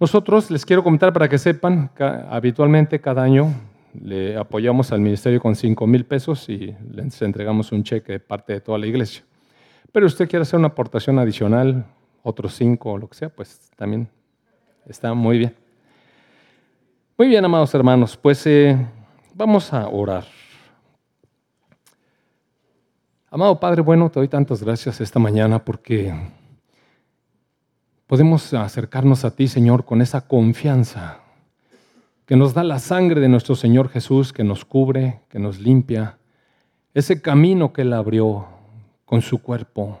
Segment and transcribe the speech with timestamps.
[0.00, 1.90] Nosotros les quiero comentar para que sepan,
[2.30, 3.52] habitualmente cada año
[4.00, 8.52] le apoyamos al ministerio con 5 mil pesos y les entregamos un cheque de parte
[8.52, 9.24] de toda la iglesia.
[9.90, 11.84] Pero usted quiere hacer una aportación adicional,
[12.22, 14.08] otros 5 o lo que sea, pues también
[14.86, 15.54] está muy bien.
[17.16, 18.76] Muy bien, amados hermanos, pues eh,
[19.34, 20.24] vamos a orar.
[23.30, 26.14] Amado Padre, bueno, te doy tantas gracias esta mañana porque
[28.08, 31.20] podemos acercarnos a ti, Señor, con esa confianza
[32.24, 36.18] que nos da la sangre de nuestro Señor Jesús, que nos cubre, que nos limpia,
[36.94, 38.46] ese camino que Él abrió
[39.04, 40.00] con su cuerpo,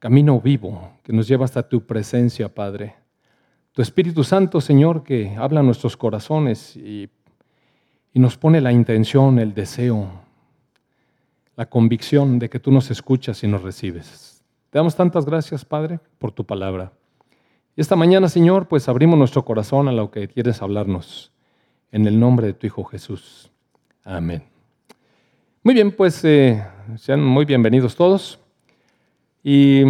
[0.00, 2.96] camino vivo que nos lleva hasta tu presencia, Padre.
[3.72, 7.08] Tu Espíritu Santo, Señor, que habla nuestros corazones y,
[8.12, 10.08] y nos pone la intención, el deseo,
[11.54, 14.42] la convicción de que tú nos escuchas y nos recibes.
[14.70, 16.92] Te damos tantas gracias, Padre, por tu palabra.
[17.80, 21.32] Esta mañana, Señor, pues abrimos nuestro corazón a lo que quieres hablarnos.
[21.90, 23.50] En el nombre de tu Hijo Jesús.
[24.04, 24.42] Amén.
[25.62, 26.62] Muy bien, pues eh,
[26.98, 28.38] sean muy bienvenidos todos.
[29.42, 29.84] Y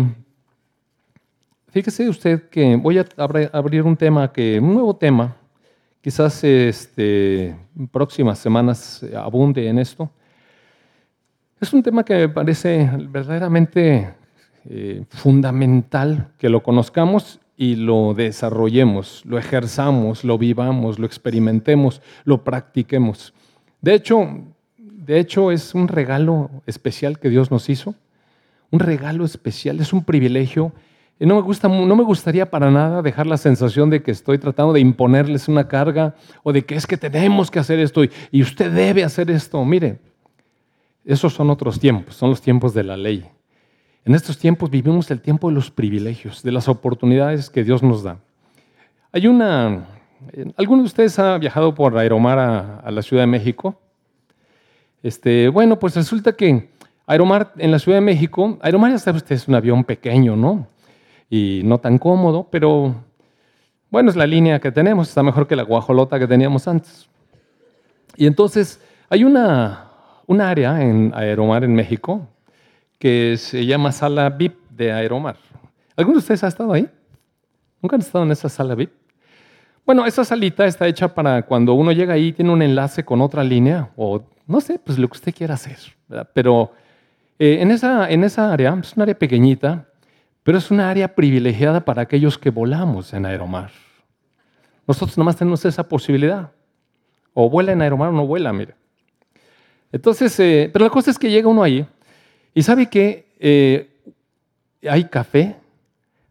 [1.67, 3.07] fíjese usted que voy a
[3.53, 5.37] abrir un tema, que, un nuevo tema,
[6.01, 7.57] quizás este,
[7.91, 10.09] próximas semanas abunde en esto.
[11.61, 14.15] Es un tema que me parece verdaderamente
[14.67, 22.43] eh, fundamental que lo conozcamos y lo desarrollemos, lo ejerzamos, lo vivamos, lo experimentemos, lo
[22.43, 23.35] practiquemos.
[23.83, 24.27] De hecho,
[24.79, 27.95] de hecho es un regalo especial que Dios nos hizo,
[28.71, 30.73] un regalo especial, es un privilegio.
[31.19, 34.39] Y no me, gusta, no me gustaría para nada dejar la sensación de que estoy
[34.39, 38.11] tratando de imponerles una carga o de que es que tenemos que hacer esto y,
[38.31, 39.63] y usted debe hacer esto.
[39.67, 39.99] Mire,
[41.05, 43.29] esos son otros tiempos, son los tiempos de la ley.
[44.05, 48.03] En estos tiempos vivimos el tiempo de los privilegios, de las oportunidades que Dios nos
[48.03, 48.19] da.
[49.13, 49.87] Hay una.
[50.57, 53.79] ¿Alguno de ustedes ha viajado por Aeromar a, la Ciudad de México?
[55.03, 56.71] Este, bueno, pues resulta que
[57.07, 60.67] Aeromar en la Ciudad de México, Aeromar ya sabe usted es un avión pequeño, ¿no?
[61.29, 62.95] Y no tan cómodo, pero
[63.91, 67.09] bueno, es la línea que tenemos, está mejor que la guajolota que teníamos antes.
[68.17, 69.91] Y entonces hay una,
[70.27, 72.27] un área en Aeromar en México
[73.01, 75.37] que se llama sala VIP de Aeromar.
[75.97, 76.87] ¿Alguno de ustedes ha estado ahí?
[77.81, 78.93] ¿Nunca han estado en esa sala VIP?
[79.87, 83.43] Bueno, esa salita está hecha para cuando uno llega ahí, tiene un enlace con otra
[83.43, 85.79] línea, o no sé, pues lo que usted quiera hacer.
[86.35, 86.73] Pero
[87.39, 89.89] eh, en, esa, en esa área, es un área pequeñita,
[90.43, 93.71] pero es una área privilegiada para aquellos que volamos en Aeromar.
[94.87, 96.53] Nosotros nomás tenemos esa posibilidad.
[97.33, 98.75] O vuela en Aeromar o no vuela, mire.
[99.91, 101.87] Entonces, eh, pero la cosa es que llega uno ahí
[102.55, 103.91] y sabe que eh,
[104.89, 105.57] hay café,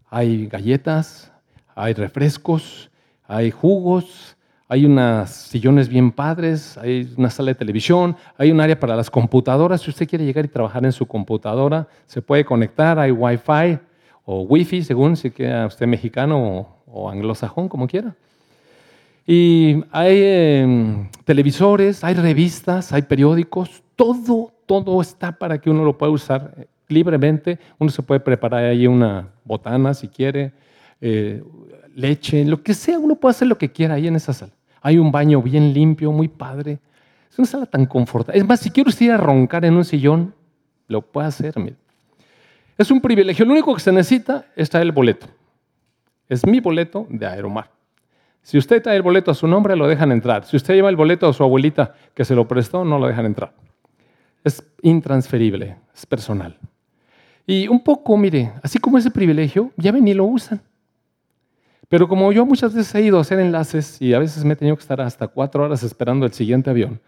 [0.09, 1.31] hay galletas,
[1.75, 2.89] hay refrescos,
[3.25, 4.35] hay jugos,
[4.67, 9.09] hay unas sillones bien padres, hay una sala de televisión, hay un área para las
[9.09, 9.81] computadoras.
[9.81, 13.79] Si usted quiere llegar y trabajar en su computadora, se puede conectar, hay Wi-Fi
[14.25, 18.15] o Wi-Fi, según si queda usted mexicano o, anglosajón, como quiera.
[19.25, 25.97] Y hay em, televisores, hay revistas, hay periódicos, todo, todo está para que uno lo
[25.97, 27.57] pueda usar eh, libremente.
[27.79, 30.53] Uno se puede preparar ahí una botana si quiere,
[31.01, 31.43] eh,
[31.95, 34.51] leche, lo que sea, uno puede hacer lo que quiera ahí en esa sala.
[34.81, 36.77] Hay un baño bien limpio, muy padre.
[37.31, 38.39] Es una sala tan confortable.
[38.39, 40.35] Es más, si quiero ir a roncar en un sillón,
[40.87, 41.55] lo puede hacer.
[42.77, 43.45] Es un privilegio.
[43.45, 45.25] Lo único que se necesita es traer el boleto.
[46.27, 47.71] Es mi boleto de Aeromar.
[48.43, 50.45] Si usted trae el boleto a su nombre, lo dejan entrar.
[50.45, 53.25] Si usted lleva el boleto a su abuelita que se lo prestó, no lo dejan
[53.25, 53.51] entrar
[54.43, 56.57] es intransferible, es personal.
[57.45, 60.61] Y un poco, mire, así como ese privilegio, ya ven y lo usan.
[61.87, 64.55] Pero como yo muchas veces he ido a hacer enlaces y a veces me he
[64.55, 67.01] tenido que estar hasta cuatro horas esperando el siguiente avión,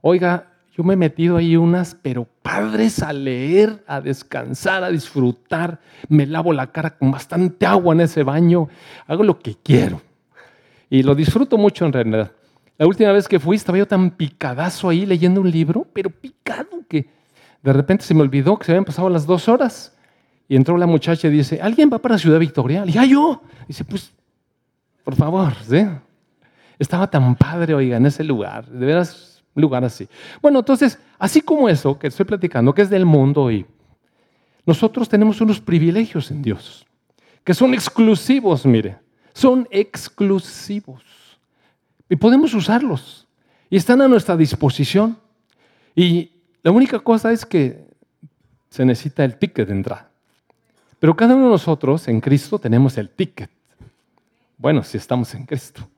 [0.00, 5.80] oiga, yo me he metido ahí unas, pero padres a leer, a descansar, a disfrutar,
[6.08, 8.68] me lavo la cara con bastante agua en ese baño,
[9.08, 10.00] hago lo que quiero.
[10.88, 12.30] Y lo disfruto mucho en realidad.
[12.78, 16.86] La última vez que fui estaba yo tan picadazo ahí leyendo un libro, pero picado
[16.88, 17.10] que
[17.60, 19.96] de repente se me olvidó que se habían pasado las dos horas.
[20.48, 22.80] Y entró la muchacha y dice, ¿alguien va para Ciudad Victoria?
[22.80, 23.42] Le dije, ah, yo.
[23.66, 24.12] dice, pues,
[25.02, 25.84] por favor, ¿sí?
[26.78, 30.08] Estaba tan padre, oiga, en ese lugar, de veras, un lugar así.
[30.40, 33.66] Bueno, entonces, así como eso que estoy platicando, que es del mundo y
[34.64, 36.86] nosotros tenemos unos privilegios en Dios,
[37.42, 38.98] que son exclusivos, mire,
[39.34, 41.02] son exclusivos.
[42.08, 43.26] Y podemos usarlos.
[43.70, 45.18] Y están a nuestra disposición.
[45.94, 46.30] Y
[46.62, 47.86] la única cosa es que
[48.70, 50.10] se necesita el ticket de entrada.
[50.98, 53.50] Pero cada uno de nosotros en Cristo tenemos el ticket.
[54.56, 55.88] Bueno, si estamos en Cristo.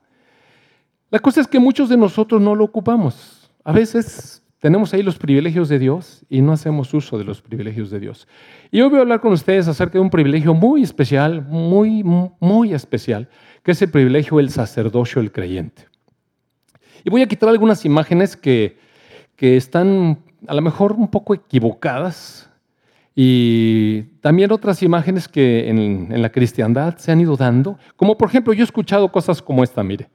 [1.11, 3.51] La cosa es que muchos de nosotros no lo ocupamos.
[3.65, 7.91] A veces tenemos ahí los privilegios de Dios y no hacemos uso de los privilegios
[7.91, 8.29] de Dios.
[8.71, 12.75] Y hoy voy a hablar con ustedes acerca de un privilegio muy especial, muy, muy
[12.75, 13.29] especial,
[13.63, 15.90] que es el privilegio del sacerdocio del creyente.
[17.05, 18.79] Y voy a quitar algunas imágenes que,
[19.37, 22.51] que están a lo mejor un poco equivocadas
[23.15, 28.53] y también otras imágenes que en, la cristiandad se han ido dando, como por ejemplo
[28.53, 30.09] yo he escuchado cosas como esta, mire,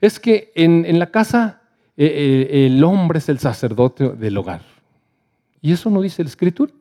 [0.00, 1.60] es que en, la casa
[1.96, 4.62] eh, eh, el hombre es el sacerdote del hogar.
[5.60, 6.72] Y eso no dice la escritura.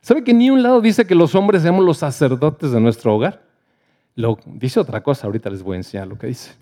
[0.00, 3.42] ¿Sabe que ni un lado dice que los hombres seamos los sacerdotes de nuestro hogar?
[4.14, 6.52] Lo, dice otra cosa, ahorita les voy a enseñar lo que dice.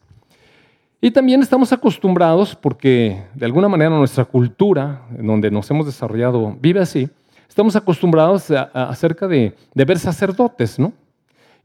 [1.04, 6.56] Y también estamos acostumbrados, porque de alguna manera nuestra cultura, en donde nos hemos desarrollado,
[6.60, 7.10] vive así,
[7.48, 10.92] estamos acostumbrados acerca de, ver sacerdotes, ¿no?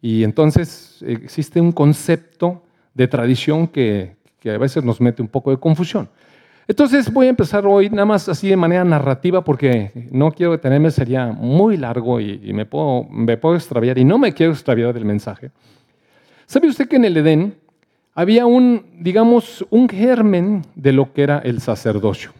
[0.01, 2.63] Y entonces existe un concepto
[2.95, 6.09] de tradición que, a veces nos mete un poco de confusión.
[6.67, 10.89] Entonces voy a empezar hoy nada más así de manera narrativa porque no quiero detenerme,
[10.89, 15.05] sería muy largo y, me, puedo, me puedo extraviar y no me quiero extraviar del
[15.05, 15.51] mensaje.
[16.47, 17.66] ¿Sabe usted que en el Edén
[18.17, 22.33] había un, digamos, un germen de lo que era el sacerdocio?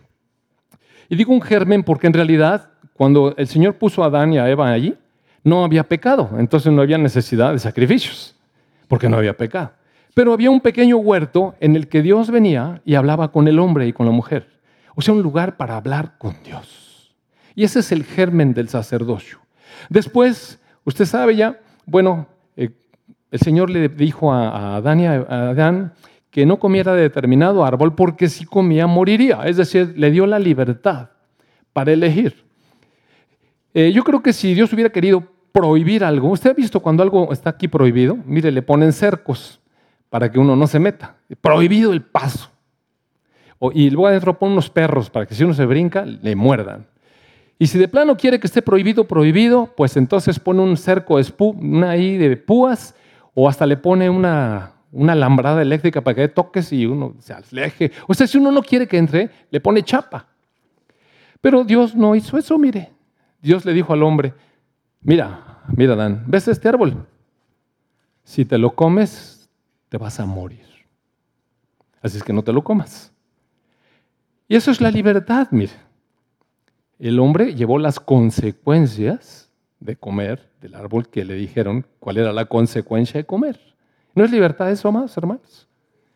[1.08, 4.50] Y digo un germen porque en realidad cuando el Señor puso a Adán y a
[4.50, 4.98] Eva allí,
[5.44, 8.36] no había pecado, entonces no había necesidad de sacrificios,
[8.88, 9.72] porque no había pecado.
[10.16, 13.86] Pero había un pequeño huerto en el que Dios venía y hablaba con el hombre
[13.86, 14.48] y con la mujer.
[14.96, 17.16] O sea, un lugar para hablar con Dios.
[17.54, 19.38] Y ese es el germen del sacerdocio.
[19.90, 22.28] Después, usted sabe ya, bueno,
[23.32, 25.94] el Señor le dijo a, Adán,
[26.30, 29.42] que no comiera de determinado árbol porque si comía moriría.
[29.46, 31.10] Es decir, le dio la libertad
[31.74, 32.44] para elegir.
[33.74, 37.32] Eh, yo creo que si Dios hubiera querido prohibir algo, usted ha visto cuando algo
[37.34, 39.60] está aquí prohibido, mire, le ponen cercos
[40.10, 41.16] para que uno no se meta.
[41.42, 42.50] Prohibido el paso.
[43.74, 46.86] y luego adentro pone unos perros para que si uno se brinca, le muerdan.
[47.60, 51.90] Y si de plano quiere que esté prohibido, prohibido, pues entonces pone un cerco una
[51.90, 52.94] ahí de púas
[53.40, 57.92] o hasta le pone una, una alambrada eléctrica para que toques y uno se aleje.
[58.08, 60.26] O sea, si uno no quiere que entre, le pone chapa.
[61.40, 62.92] Pero Dios no hizo eso, mire.
[63.40, 64.34] Dios le dijo al hombre,
[65.02, 67.06] mira, mira Dan, ¿ves este árbol?
[68.24, 69.48] Si te lo comes,
[69.90, 70.66] te vas a morir.
[72.02, 73.14] Así es que no te lo comas.
[74.48, 75.74] Y eso es la libertad, mire.
[76.98, 79.47] El hombre llevó las consecuencias
[79.80, 83.60] de comer del árbol que le dijeron cuál era la consecuencia de comer.
[84.16, 85.68] ¿No es libertad eso, más, hermanos?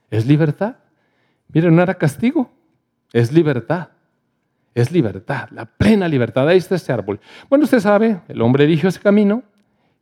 [0.09, 0.75] Es libertad.
[1.49, 2.51] Miren, no era castigo,
[3.13, 3.89] es libertad.
[4.73, 6.47] Es libertad, la plena libertad.
[6.47, 7.19] Ahí está este árbol.
[7.49, 9.43] Bueno, usted sabe, el hombre eligió ese camino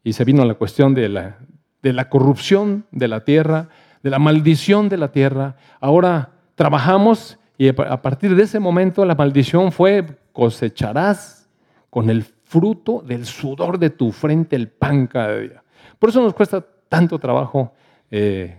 [0.04, 1.38] y se vino la cuestión de la,
[1.82, 3.70] de la corrupción de la tierra,
[4.04, 5.56] de la maldición de la tierra.
[5.80, 11.50] Ahora trabajamos y a partir de ese momento la maldición fue cosecharás
[11.90, 15.64] con el fruto del sudor de tu frente el pan cada día.
[16.00, 17.72] Por eso nos cuesta tanto trabajo
[18.10, 18.58] eh,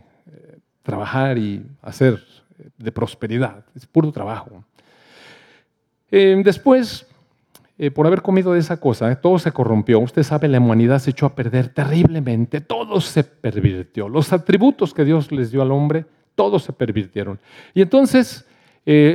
[0.84, 2.22] trabajar y hacer
[2.78, 3.64] de prosperidad.
[3.75, 4.64] Es puro trabajo.
[6.08, 7.04] Eh, después,
[7.78, 9.98] eh, por haber comido de esa cosa, todo se corrompió.
[9.98, 12.60] Usted sabe, la humanidad se echó a perder terriblemente.
[12.60, 14.08] Todo se pervirtió.
[14.08, 16.06] Los atributos que Dios les dio al hombre,
[16.37, 17.40] todos se pervirtieron.
[17.75, 18.47] Y entonces,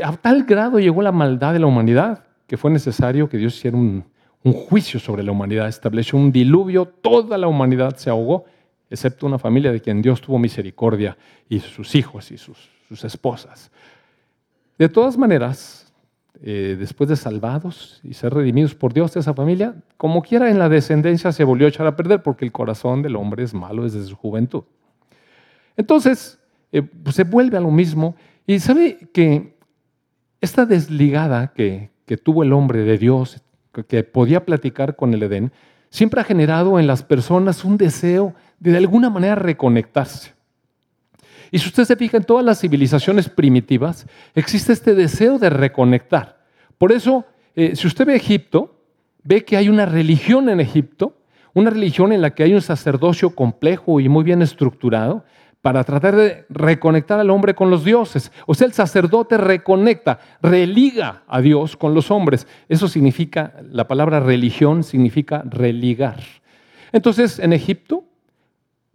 [0.04, 3.76] a tal grado llegó la maldad de la humanidad que fue necesario que Dios hiciera
[3.76, 4.06] un,
[4.46, 8.46] un juicio sobre la humanidad, estableció un diluvio, toda la humanidad se ahogó,
[8.92, 11.18] excepto una familia de quien Dios tuvo misericordia
[11.50, 12.70] y sus hijos y sus,
[13.04, 13.72] esposas.
[14.78, 15.92] De todas maneras,
[16.44, 20.70] eh, después de salvados y ser redimidos por Dios, esa familia, como quiera en la
[20.70, 24.06] descendencia se volvió a echar a perder porque el corazón del hombre es malo desde
[24.06, 24.64] su juventud.
[25.76, 26.40] Entonces,
[26.72, 29.58] eh, pues, se vuelve a lo mismo y sabe que
[30.40, 33.42] esta desligada que, que tuvo el hombre de Dios
[33.84, 35.52] que podía platicar con el Edén,
[35.90, 40.34] siempre ha generado en las personas un deseo de de alguna manera reconectarse.
[41.52, 46.40] Y si usted se fija en todas las civilizaciones primitivas, existe este deseo de reconectar.
[46.78, 48.82] Por eso, eh, si usted ve Egipto,
[49.24, 51.18] ve que hay una religión en Egipto,
[51.54, 55.24] una religión en la que hay un sacerdocio complejo y muy bien estructurado,
[55.66, 58.32] para tratar de reconectar al hombre con los dioses.
[58.46, 62.46] O sea, el sacerdote reconecta, religa a Dios con los hombres.
[62.70, 66.20] Eso significa, la palabra religión significa religar.
[66.92, 68.04] Entonces, en Egipto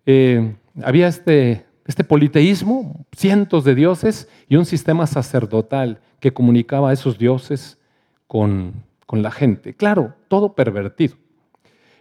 [0.06, 6.92] eh, había este, este politeísmo, cientos de dioses y un sistema sacerdotal que comunicaba a
[6.92, 7.80] esos dioses
[8.28, 8.74] con,
[9.06, 9.74] con la gente.
[9.74, 11.16] Claro, todo pervertido.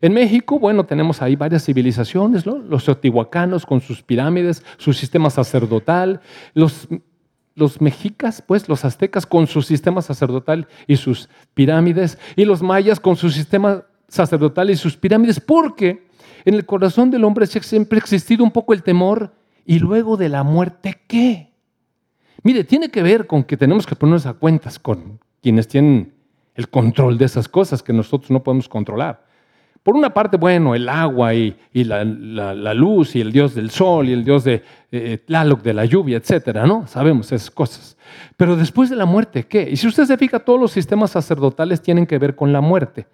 [0.01, 2.57] En México, bueno, tenemos ahí varias civilizaciones, ¿no?
[2.57, 6.21] Los teotihuacanos con sus pirámides, su sistema sacerdotal,
[6.53, 6.87] los,
[7.55, 12.99] los mexicas, pues los aztecas con su sistema sacerdotal y sus pirámides, y los mayas
[12.99, 16.07] con su sistema sacerdotal y sus pirámides, porque
[16.45, 19.33] en el corazón del hombre siempre ha existido un poco el temor,
[19.65, 21.53] y luego de la muerte, ¿qué?
[22.41, 26.13] Mire, tiene que ver con que tenemos que ponernos a cuentas con quienes tienen
[26.55, 29.28] el control de esas cosas que nosotros no podemos controlar.
[29.83, 32.03] Por una parte, bueno, el agua y, la,
[32.73, 36.17] luz y el dios del sol y el dios de eh, Tlaloc de la lluvia,
[36.17, 36.85] etcétera, ¿no?
[36.85, 37.97] Sabemos esas cosas.
[38.35, 39.69] Pero después de la muerte, ¿qué?
[39.71, 43.07] Y si usted se fija, todos los sistemas sacerdotales tienen que ver con la muerte.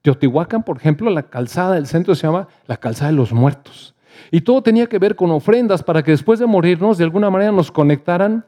[0.00, 3.94] Teotihuacán, por ejemplo, la calzada del centro se llama la calzada de los muertos.
[4.30, 7.52] Y todo tenía que ver con ofrendas para que después de morirnos, de alguna manera
[7.52, 8.46] nos conectaran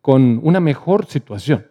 [0.00, 1.67] con una mejor situación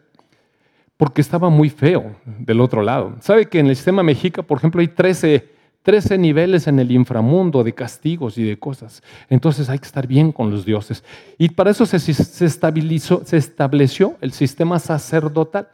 [0.97, 3.15] porque estaba muy feo del otro lado.
[3.21, 5.47] ¿Sabe que en el sistema mexica, por ejemplo, hay 13,
[5.83, 9.03] 13 niveles en el inframundo de castigos y de cosas?
[9.29, 11.03] Entonces hay que estar bien con los dioses.
[11.37, 15.69] Y para eso se, se, estabilizó, se estableció el sistema sacerdotal.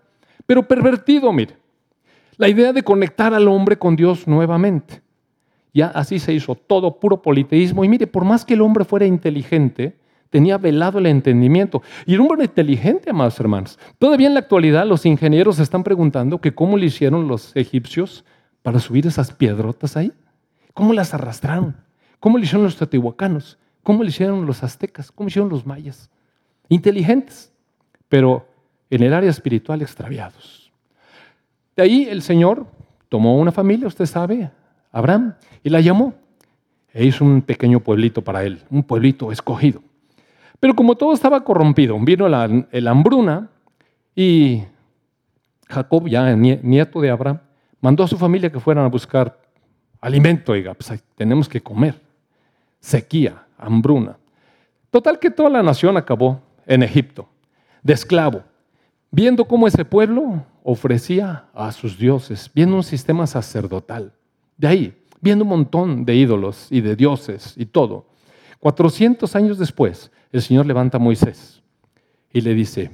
[0.46, 1.56] Pero pervertido, mire.
[2.36, 5.02] La idea de conectar al hombre con Dios nuevamente.
[5.74, 7.86] Ya así se hizo todo puro politeísmo.
[7.86, 9.96] Y mire, por más que el hombre fuera inteligente,
[10.34, 11.84] tenía velado el entendimiento.
[12.08, 13.78] Y era un hombre inteligente, amados hermanos.
[14.00, 18.26] Todavía en la actualidad los ingenieros se están preguntando que cómo le hicieron los egipcios
[18.64, 20.12] para subir esas piedrotas ahí.
[20.74, 21.76] ¿Cómo las arrastraron?
[22.20, 23.60] ¿Cómo le hicieron los teotihuacanos?
[23.84, 25.12] ¿Cómo le hicieron los aztecas?
[25.12, 26.10] ¿Cómo hicieron los mayas?
[26.68, 27.54] Inteligentes,
[28.10, 28.48] pero
[28.90, 30.72] en el área espiritual extraviados.
[31.76, 32.66] De ahí el Señor
[33.08, 34.50] tomó una familia, usted sabe,
[34.92, 36.16] Abraham, y la llamó.
[36.92, 39.84] E hizo un pequeño pueblito para él, un pueblito escogido.
[40.64, 42.44] Pero como todo estaba corrompido, vino la,
[42.90, 43.50] hambruna
[44.16, 44.64] y
[45.68, 47.42] Jacob, ya nieto de Abraham,
[47.82, 49.42] mandó a su familia que fueran a buscar
[50.00, 50.54] alimento.
[50.54, 52.00] Oiga, pues tenemos que comer.
[52.80, 54.16] Sequía, hambruna.
[54.90, 57.28] Total que toda la nación acabó en Egipto,
[57.82, 58.44] de esclavo,
[59.12, 64.14] viendo cómo ese pueblo ofrecía a sus dioses, viendo un sistema sacerdotal.
[64.56, 68.06] De ahí, viendo un montón de ídolos y de dioses y todo.
[68.62, 71.62] 400 años después, el Señor levanta a Moisés
[72.34, 72.92] y le dice,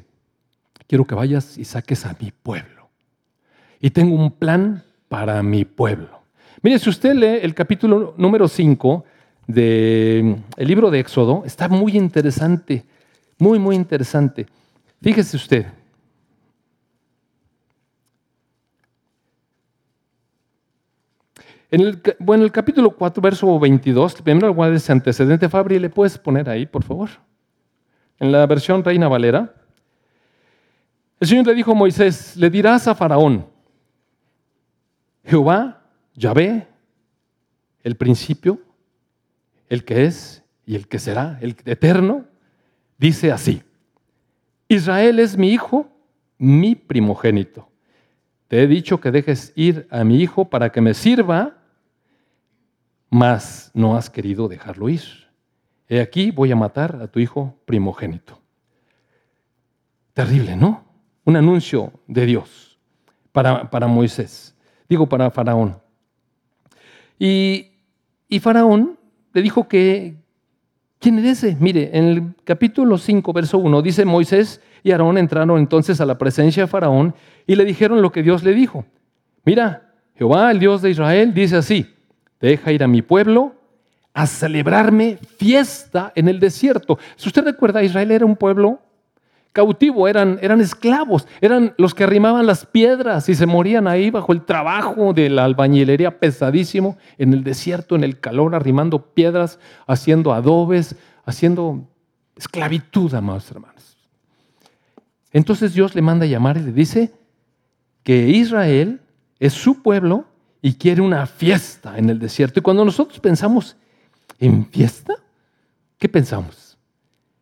[0.87, 2.89] quiero que vayas y saques a mi pueblo.
[3.79, 6.19] Y tengo un plan para mi pueblo.
[6.61, 9.05] Mire, si usted lee el capítulo número 5
[9.47, 12.83] del libro de Éxodo, está muy interesante,
[13.37, 14.45] muy, muy interesante.
[15.01, 15.65] Fíjese usted.
[21.71, 26.17] En el, bueno, el capítulo 4, verso 22, primero guarda ese antecedente, Fabri, ¿le puedes
[26.17, 27.09] poner ahí, por favor?
[28.19, 29.53] En la versión Reina Valera,
[31.19, 33.45] el Señor le dijo a Moisés, le dirás a Faraón,
[35.25, 35.81] Jehová,
[36.15, 36.67] Yahvé,
[37.83, 38.61] el principio,
[39.67, 42.25] el que es y el que será, el eterno,
[42.97, 43.63] dice así,
[44.67, 45.89] Israel es mi hijo,
[46.37, 47.69] mi primogénito.
[48.47, 51.57] Te he dicho que dejes ir a mi hijo para que me sirva,
[53.09, 55.28] mas no has querido dejarlo ir.
[55.89, 58.39] He aquí voy a matar a tu hijo primogénito.
[60.13, 60.85] Terrible, ¿no?
[61.25, 62.77] Un anuncio de Dios
[63.31, 64.55] para, para Moisés,
[64.87, 65.79] digo para Faraón.
[67.17, 67.71] Y,
[68.27, 68.99] y Faraón
[69.33, 70.15] le dijo que,
[70.99, 71.57] ¿quién es ese?
[71.59, 76.19] Mire, en el capítulo 5, verso 1, dice Moisés y Aarón entraron entonces a la
[76.19, 77.15] presencia de Faraón
[77.47, 78.85] y le dijeron lo que Dios le dijo.
[79.43, 81.95] Mira, Jehová, el Dios de Israel, dice así,
[82.39, 83.58] deja ir a mi pueblo
[84.13, 86.97] a celebrarme fiesta en el desierto.
[87.15, 88.79] Si usted recuerda, Israel era un pueblo
[89.51, 94.31] cautivo, eran, eran esclavos, eran los que arrimaban las piedras y se morían ahí bajo
[94.31, 100.33] el trabajo de la albañilería pesadísimo, en el desierto, en el calor, arrimando piedras, haciendo
[100.33, 101.87] adobes, haciendo
[102.35, 103.97] esclavitud, amados hermanos.
[105.31, 107.11] Entonces Dios le manda a llamar y le dice
[108.03, 109.01] que Israel
[109.39, 110.25] es su pueblo
[110.61, 112.59] y quiere una fiesta en el desierto.
[112.59, 113.77] Y cuando nosotros pensamos
[114.39, 115.15] ¿En fiesta?
[115.97, 116.77] ¿Qué pensamos?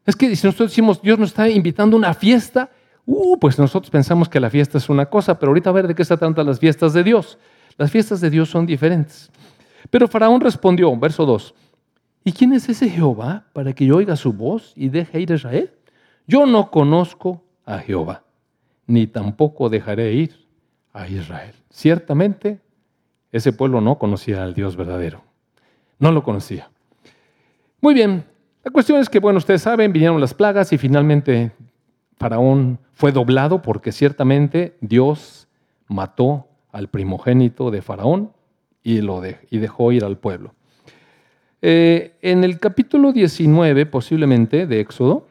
[0.05, 2.71] Es que si nosotros decimos, Dios nos está invitando a una fiesta,
[3.05, 5.93] uh, pues nosotros pensamos que la fiesta es una cosa, pero ahorita a ver de
[5.93, 7.37] qué se tratan las fiestas de Dios.
[7.77, 9.29] Las fiestas de Dios son diferentes.
[9.89, 11.53] Pero Faraón respondió, verso 2,
[12.23, 15.35] ¿y quién es ese Jehová para que yo oiga su voz y deje ir a
[15.35, 15.71] Israel?
[16.25, 18.23] Yo no conozco a Jehová,
[18.85, 20.47] ni tampoco dejaré ir
[20.93, 21.53] a Israel.
[21.69, 22.59] Ciertamente,
[23.31, 25.21] ese pueblo no conocía al Dios verdadero.
[25.99, 26.69] No lo conocía.
[27.79, 28.25] Muy bien,
[28.63, 31.51] la cuestión es que, bueno, ustedes saben, vinieron las plagas y finalmente
[32.17, 35.47] Faraón fue doblado porque ciertamente Dios
[35.87, 38.33] mató al primogénito de Faraón
[38.83, 40.55] y, lo y dejó ir al pueblo.
[41.61, 45.27] Eh, en el capítulo 19, posiblemente, de Éxodo,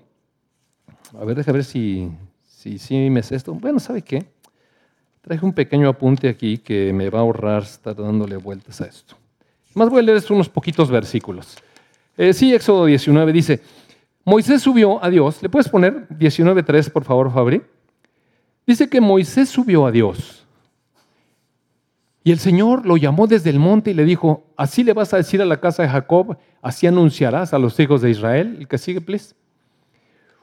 [1.20, 2.10] a ver, déjame ver si,
[2.46, 3.54] si, si me sé esto.
[3.54, 4.24] Bueno, ¿sabe qué?
[5.20, 9.16] Traje un pequeño apunte aquí que me va a ahorrar estar dándole vueltas a esto.
[9.74, 11.56] Más voy a leer unos poquitos versículos.
[12.16, 13.60] Eh, sí, Éxodo 19 dice,
[14.24, 15.42] Moisés subió a Dios.
[15.42, 17.62] ¿Le puedes poner 19.3, por favor, Fabri?
[18.66, 20.46] Dice que Moisés subió a Dios.
[22.24, 25.18] Y el Señor lo llamó desde el monte y le dijo, así le vas a
[25.18, 28.56] decir a la casa de Jacob, así anunciarás a los hijos de Israel.
[28.58, 29.34] El que sigue, please.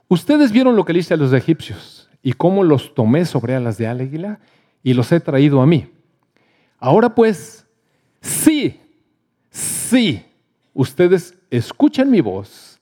[0.08, 3.78] Ustedes vieron lo que le hice a los egipcios y cómo los tomé sobre alas
[3.78, 4.40] de águila
[4.82, 5.90] y los he traído a mí.
[6.80, 7.66] Ahora pues,
[8.22, 8.80] sí,
[9.50, 10.26] sí,
[10.74, 12.80] ustedes escuchan mi voz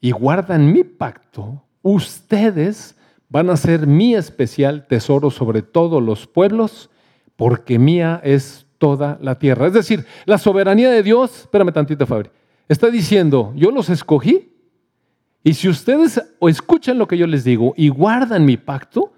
[0.00, 2.96] y guardan mi pacto, ustedes
[3.28, 6.90] van a ser mi especial tesoro sobre todos los pueblos,
[7.36, 9.66] porque mía es toda la tierra.
[9.66, 12.30] Es decir, la soberanía de Dios, espérame tantito, Fabri,
[12.68, 14.52] está diciendo, yo los escogí,
[15.44, 19.12] y si ustedes escuchan lo que yo les digo y guardan mi pacto,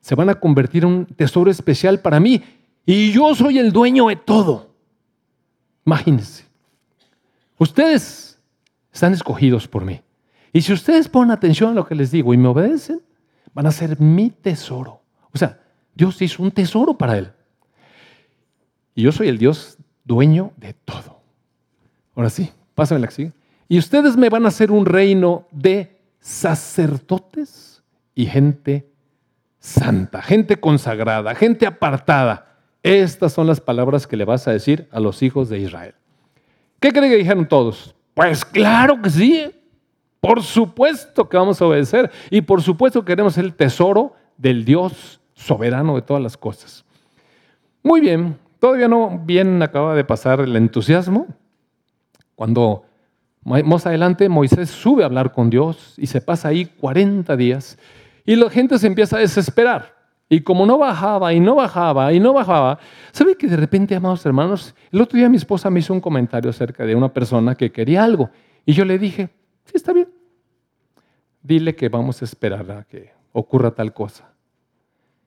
[0.00, 2.42] se van a convertir en un tesoro especial para mí.
[2.84, 4.74] Y yo soy el dueño de todo.
[5.86, 6.44] Imagínense.
[7.58, 8.31] Ustedes
[8.92, 10.00] están escogidos por mí.
[10.52, 13.00] Y si ustedes ponen atención a lo que les digo y me obedecen,
[13.54, 15.00] van a ser mi tesoro.
[15.32, 15.60] O sea,
[15.94, 17.32] Dios hizo un tesoro para él.
[18.94, 21.22] Y yo soy el Dios dueño de todo.
[22.14, 23.32] Ahora sí, pásame la que sigue.
[23.68, 27.82] Y ustedes me van a hacer un reino de sacerdotes
[28.14, 28.90] y gente
[29.58, 32.58] santa, gente consagrada, gente apartada.
[32.82, 35.94] Estas son las palabras que le vas a decir a los hijos de Israel.
[36.80, 37.94] ¿Qué creen que dijeron todos?
[38.14, 39.50] Pues claro que sí.
[40.20, 45.20] Por supuesto que vamos a obedecer y por supuesto que queremos el tesoro del Dios
[45.34, 46.84] soberano de todas las cosas.
[47.82, 51.26] Muy bien, todavía no bien acaba de pasar el entusiasmo.
[52.36, 52.84] Cuando
[53.44, 57.76] más adelante Moisés sube a hablar con Dios y se pasa ahí 40 días
[58.24, 60.01] y la gente se empieza a desesperar.
[60.32, 62.78] Y como no bajaba y no bajaba y no bajaba,
[63.12, 66.48] ¿sabe que de repente, amados hermanos, el otro día mi esposa me hizo un comentario
[66.48, 68.30] acerca de una persona que quería algo
[68.64, 69.28] y yo le dije,
[69.64, 70.08] Sí, está bien.
[71.42, 74.32] Dile que vamos a esperar a que ocurra tal cosa.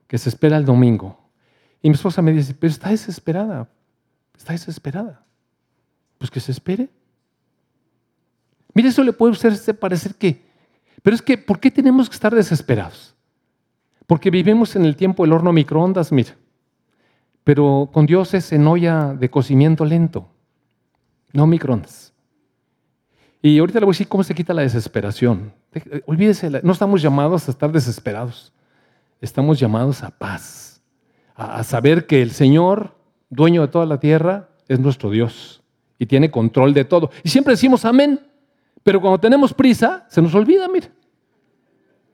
[0.08, 1.20] Que se espera el domingo.
[1.82, 3.70] Y mi esposa me dice, pero está desesperada.
[4.38, 5.24] Está desesperada.
[6.18, 6.90] Pues que se espere.
[8.74, 9.38] Mire, eso le puede
[9.74, 10.46] parecer que...
[11.02, 13.15] Pero es que, ¿por qué tenemos que estar desesperados?
[14.08, 16.36] Porque vivimos en el tiempo del horno microondas, mira.
[17.44, 20.28] Pero con Dios es en olla de cocimiento lento,
[21.34, 22.14] no microondas.
[23.42, 25.54] Y ahorita le voy a decir cómo se quita la desesperación.
[26.08, 28.52] Olvídese, no estamos llamados a estar desesperados.
[29.22, 30.82] Estamos llamados a paz,
[31.36, 32.96] a, saber que el Señor,
[33.30, 35.64] dueño de toda la tierra, es nuestro Dios
[36.00, 37.12] y tiene control de todo.
[37.24, 38.20] Y siempre decimos amén,
[38.84, 40.92] pero cuando tenemos prisa, se nos olvida, mire.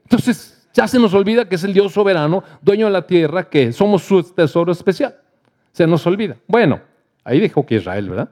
[0.04, 3.72] Entonces, ya se nos olvida que es el Dios soberano, dueño de la tierra, que
[3.72, 5.16] somos su tesoro especial.
[5.72, 6.36] Se nos olvida.
[6.46, 6.80] Bueno,
[7.24, 8.30] ahí dijo que Israel, ¿verdad?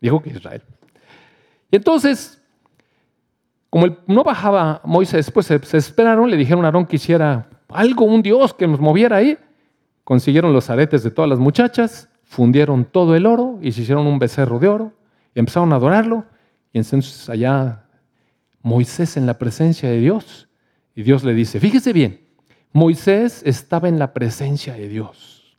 [0.00, 0.62] Dijo que Israel.
[1.70, 2.42] Entonces,
[3.70, 8.22] como no bajaba Moisés, pues se, esperaron, le dijeron a Aarón que hiciera algo, un
[8.22, 9.38] Dios que nos moviera ahí.
[10.04, 14.18] Consiguieron los aretes de todas las muchachas, fundieron todo el oro y se hicieron un
[14.18, 14.92] becerro de oro
[15.36, 16.24] empezaron a adorarlo.
[16.72, 17.84] Y entonces allá
[18.62, 20.45] Moisés en la presencia de Dios
[20.96, 22.26] y Dios le dice, fíjese bien,
[22.72, 25.56] Moisés estaba en la presencia de Dios,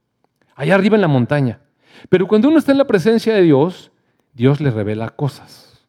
[0.55, 1.61] allá arriba en la montaña.
[2.09, 3.91] Pero cuando uno está en la presencia de Dios,
[4.33, 5.87] Dios le revela cosas.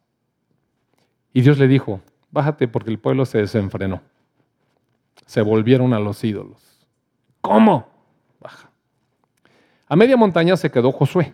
[1.33, 4.01] Y Dios le dijo, bájate porque el pueblo se desenfrenó.
[5.25, 6.87] Se volvieron a los ídolos.
[7.41, 7.87] ¿Cómo?
[8.39, 8.71] Baja.
[9.87, 11.33] A media montaña se quedó Josué.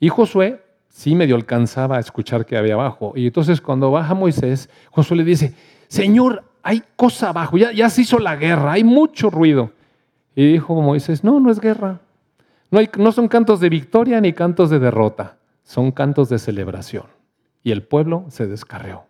[0.00, 3.12] Y Josué sí medio alcanzaba a escuchar que había abajo.
[3.16, 5.54] Y entonces cuando baja Moisés, Josué le dice,
[5.88, 9.72] Señor, hay cosa abajo, ya, se hizo la guerra, hay mucho ruido.
[10.34, 12.00] Y dijo Moisés, no, no es guerra.
[12.70, 17.04] No, hay, no son cantos de victoria ni cantos de derrota, son cantos de celebración.
[17.62, 19.04] Y el pueblo se descarreó.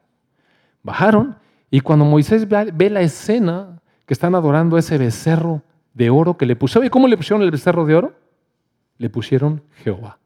[0.83, 1.37] Bajaron
[1.71, 5.62] y cuando Moisés ve la escena que están adorando ese becerro
[5.95, 8.15] de oro que le pusieron, ¿y cómo le pusieron el becerro de oro?
[8.99, 10.19] Le pusieron Jehová.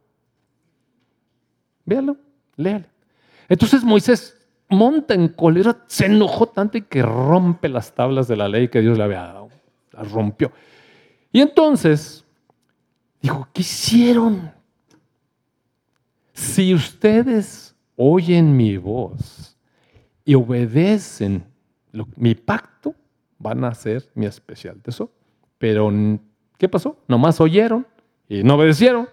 [1.85, 2.17] Véalo,
[2.57, 2.87] léale.
[3.49, 4.36] Entonces Moisés
[4.69, 8.81] monta en cólera, se enojó tanto y que rompe las tablas de la ley que
[8.81, 9.49] Dios le había dado.
[9.93, 10.53] Las rompió.
[11.33, 12.25] Y entonces
[13.21, 14.53] dijo, ¿qué hicieron?
[16.33, 19.57] Si ustedes oyen mi voz
[20.25, 21.45] y obedecen
[22.17, 22.95] mi pacto,
[23.39, 25.11] van a ser mi especial tesoro.
[25.59, 25.91] Pero,
[26.59, 26.99] ¿qué pasó?
[27.09, 27.87] Nomás oyeron
[28.29, 29.09] y no obedecieron.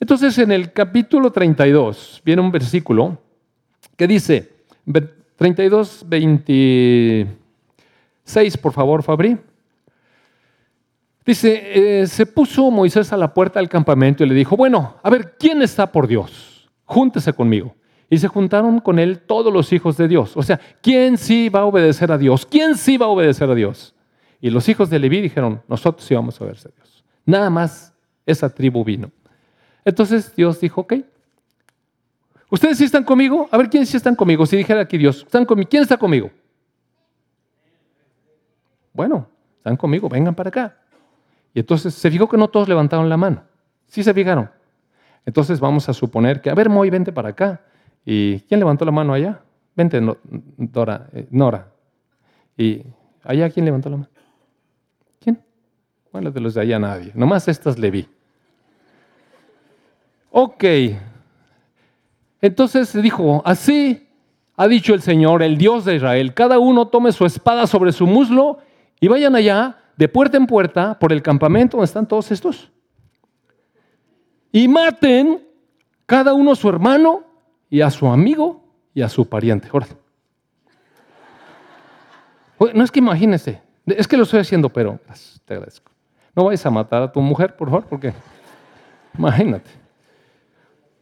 [0.00, 3.18] Entonces en el capítulo 32 viene un versículo
[3.96, 4.53] que dice,
[5.36, 9.36] 32, 26, por favor, Fabri.
[11.26, 15.08] Dice, eh, se puso Moisés a la puerta del campamento y le dijo, bueno, a
[15.08, 16.68] ver, ¿quién está por Dios?
[16.84, 17.74] Júntese conmigo.
[18.10, 20.36] Y se juntaron con él todos los hijos de Dios.
[20.36, 22.44] O sea, ¿quién sí va a obedecer a Dios?
[22.44, 23.94] ¿Quién sí va a obedecer a Dios?
[24.40, 27.04] Y los hijos de Leví dijeron, nosotros sí vamos a obedecer a Dios.
[27.24, 27.94] Nada más
[28.26, 29.10] esa tribu vino.
[29.86, 30.94] Entonces Dios dijo, ok,
[32.54, 33.48] ¿ustedes sí están conmigo?
[33.50, 34.46] A ver, ¿quiénes sí están conmigo?
[34.46, 35.68] Si dijera aquí Dios, ¿están conmigo?
[35.68, 36.30] ¿quién está conmigo?
[38.92, 40.76] Bueno, están conmigo, vengan para acá.
[41.52, 43.42] Y entonces se fijó que no todos levantaron la mano.
[43.86, 44.50] Sí se fijaron.
[45.26, 47.60] Entonces vamos a suponer que, a ver, Moy, vente para acá.
[48.04, 49.40] ¿Y quién levantó la mano allá?
[49.74, 50.00] Vente,
[50.56, 51.72] Dora, eh, Nora.
[52.56, 52.84] ¿Y
[53.24, 54.10] allá quién levantó la mano?
[55.20, 55.42] ¿Quién?
[56.12, 57.10] Bueno, de los de allá nadie.
[57.14, 58.08] Nomás estas le vi.
[60.30, 60.64] Ok.
[62.44, 64.06] Entonces dijo, así
[64.54, 68.06] ha dicho el Señor, el Dios de Israel, cada uno tome su espada sobre su
[68.06, 68.58] muslo
[69.00, 72.70] y vayan allá de puerta en puerta por el campamento donde están todos estos.
[74.52, 75.42] Y maten
[76.04, 77.24] cada uno a su hermano
[77.70, 79.70] y a su amigo y a su pariente.
[82.74, 85.00] No es que imagínese, es que lo estoy haciendo, pero
[85.46, 85.90] te agradezco.
[86.36, 88.12] No vayas a matar a tu mujer, por favor, porque
[89.16, 89.70] imagínate.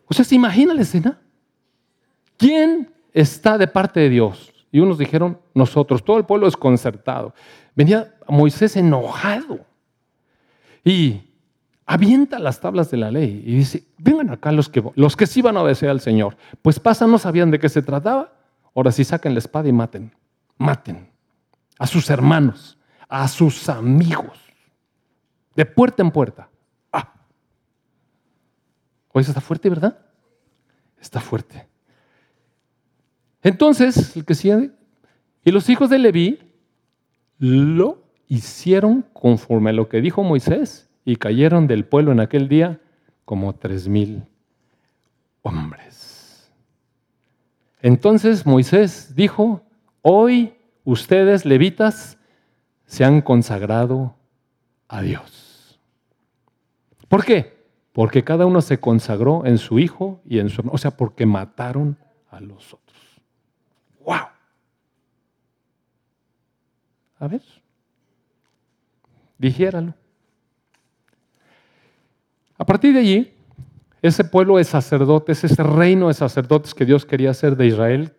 [0.07, 1.19] O sea, ¿se imagina la escena?
[2.37, 4.53] ¿Quién está de parte de Dios?
[4.71, 7.35] Y unos dijeron, nosotros, todo el pueblo desconcertado.
[7.75, 9.61] Venía Moisés enojado
[10.85, 11.21] y
[11.87, 15.43] avienta las tablas de la ley y dice, vengan acá los que, los que sí
[15.43, 16.37] van a obedecer al Señor.
[16.63, 18.33] Pues pasan, no sabían de qué se trataba.
[18.75, 20.15] Ahora sí saquen la espada y maten,
[20.57, 21.11] maten
[21.79, 24.39] a sus hermanos, a sus amigos,
[25.55, 26.49] de puerta en puerta.
[26.91, 27.13] Ah.
[29.13, 29.99] Oye, está fuerte, ¿verdad?
[31.01, 31.69] Está fuerte.
[33.43, 34.71] Entonces, el que sigue,
[35.45, 36.39] y los hijos de Leví
[37.39, 42.81] lo hicieron conforme a lo que dijo Moisés y cayeron del pueblo en aquel día
[43.25, 44.25] como tres mil
[45.43, 46.51] hombres.
[47.81, 49.63] Entonces Moisés dijo,
[50.03, 52.17] hoy ustedes levitas
[52.87, 54.15] se han consagrado
[54.87, 55.81] a Dios.
[57.09, 57.61] ¿Por qué?
[57.93, 61.27] Porque cada uno se consagró en su hijo y en su hermano, o sea, porque
[61.27, 61.99] mataron
[62.31, 62.92] a los otros.
[64.05, 64.29] ¡Wow!
[67.19, 67.43] A ver,
[69.39, 69.95] dijéralo.
[72.59, 73.35] A partir de allí,
[74.03, 78.13] ese pueblo de sacerdotes, ese reino de sacerdotes que Dios quería hacer de Israel,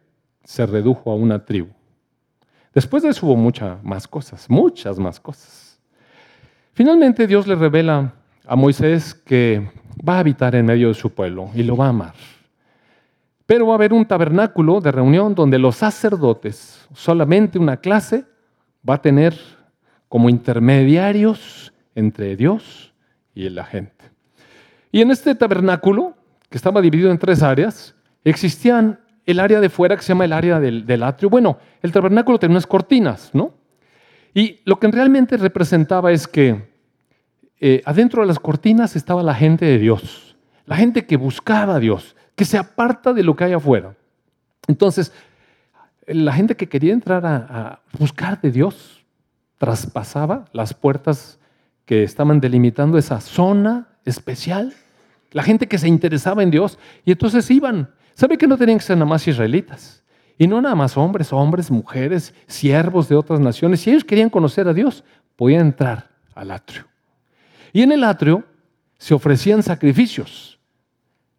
[0.44, 1.70] se redujo a una tribu.
[2.74, 5.80] Después de eso hubo muchas más cosas, muchas más cosas.
[6.74, 8.14] Finalmente Dios le revela
[8.46, 9.70] a Moisés que
[10.08, 12.14] va a habitar en medio de su pueblo y lo va a amar.
[13.46, 18.26] Pero va a haber un tabernáculo de reunión donde los sacerdotes, solamente una clase,
[18.88, 19.36] va a tener
[20.08, 22.94] como intermediarios entre Dios
[23.34, 24.12] y la gente.
[24.92, 26.16] Y en este tabernáculo,
[26.50, 30.34] que estaba dividido en tres áreas, existían el área de fuera que se llama el
[30.34, 31.30] área del, atrio.
[31.30, 33.54] Bueno, el tabernáculo tenía unas cortinas, ¿no?
[34.34, 36.70] Y lo que realmente representaba es que
[37.60, 41.80] eh, adentro de las cortinas estaba la gente de Dios, la gente que buscaba a
[41.80, 43.96] Dios, que se aparta de lo que hay afuera.
[44.68, 45.12] Entonces,
[46.08, 49.04] la gente que quería entrar a, buscar de Dios
[49.58, 51.40] traspasaba las puertas
[51.86, 54.74] que estaban delimitando esa zona especial.
[55.32, 57.90] La gente que se interesaba en Dios y entonces iban.
[58.14, 60.04] ¿Sabe que no tenían que ser nada más israelitas?
[60.38, 63.82] Y no nada más hombres, hombres, mujeres, siervos de otras naciones.
[63.82, 65.04] Si ellos querían conocer a Dios,
[65.36, 66.86] podían entrar al atrio.
[67.72, 68.44] Y en el atrio
[68.98, 70.53] se ofrecían sacrificios,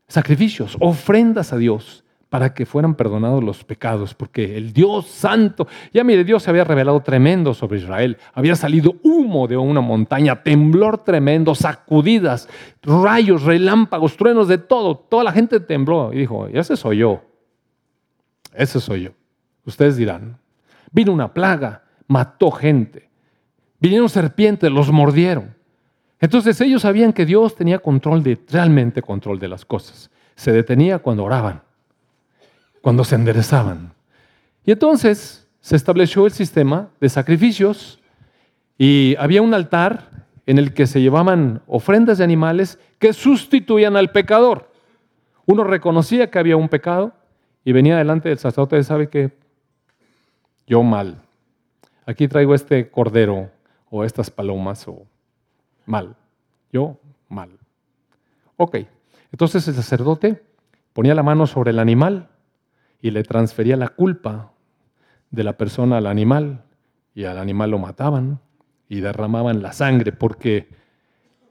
[0.09, 6.03] sacrificios, ofrendas a Dios para que fueran perdonados los pecados, porque el Dios santo, ya
[6.03, 11.05] mire, Dios se había revelado tremendo sobre Israel, había salido humo de una montaña, temblor
[11.05, 12.49] tremendo, sacudidas,
[12.83, 17.23] rayos, relámpagos, truenos, de todo, toda la gente tembló y dijo, ese soy yo,
[18.53, 19.11] ese soy yo.
[19.65, 20.41] Ustedes dirán,
[20.91, 23.11] vino una plaga, mató gente,
[23.79, 25.54] vinieron serpientes, los mordieron.
[26.25, 30.11] Entonces ellos sabían que Dios tenía control de, realmente control de las cosas.
[30.35, 31.63] Se detenía cuando oraban
[32.85, 33.95] cuando se enderezaban.
[34.67, 37.99] Y entonces se estableció el sistema de sacrificios
[38.77, 44.13] y había un altar en el que se llevaban ofrendas de animales que sustituían al
[44.13, 44.71] pecador.
[45.47, 47.15] Uno reconocía que había un pecado
[47.65, 49.33] y venía delante del sacerdote y sabe que
[50.67, 51.23] yo mal.
[52.05, 53.51] Aquí traigo este cordero
[53.89, 55.07] o estas palomas o
[55.87, 56.17] mal.
[56.73, 57.51] Yo mal.
[58.57, 58.79] Ok.
[59.33, 60.43] Entonces el sacerdote
[60.93, 62.29] ponía la mano sobre el animal
[63.01, 64.53] y le transfería la culpa
[65.31, 66.65] de la persona al animal
[67.15, 68.41] y al animal lo mataban
[68.89, 70.69] y derramaban la sangre porque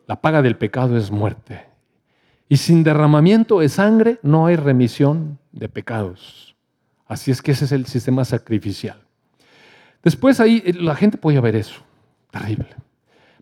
[0.07, 1.65] la paga del pecado es muerte.
[2.49, 6.55] Y sin derramamiento de sangre no hay remisión de pecados.
[7.07, 9.01] Así es que ese es el sistema sacrificial.
[10.03, 11.81] Después ahí eh, la gente podía ver eso.
[12.31, 12.67] Terrible.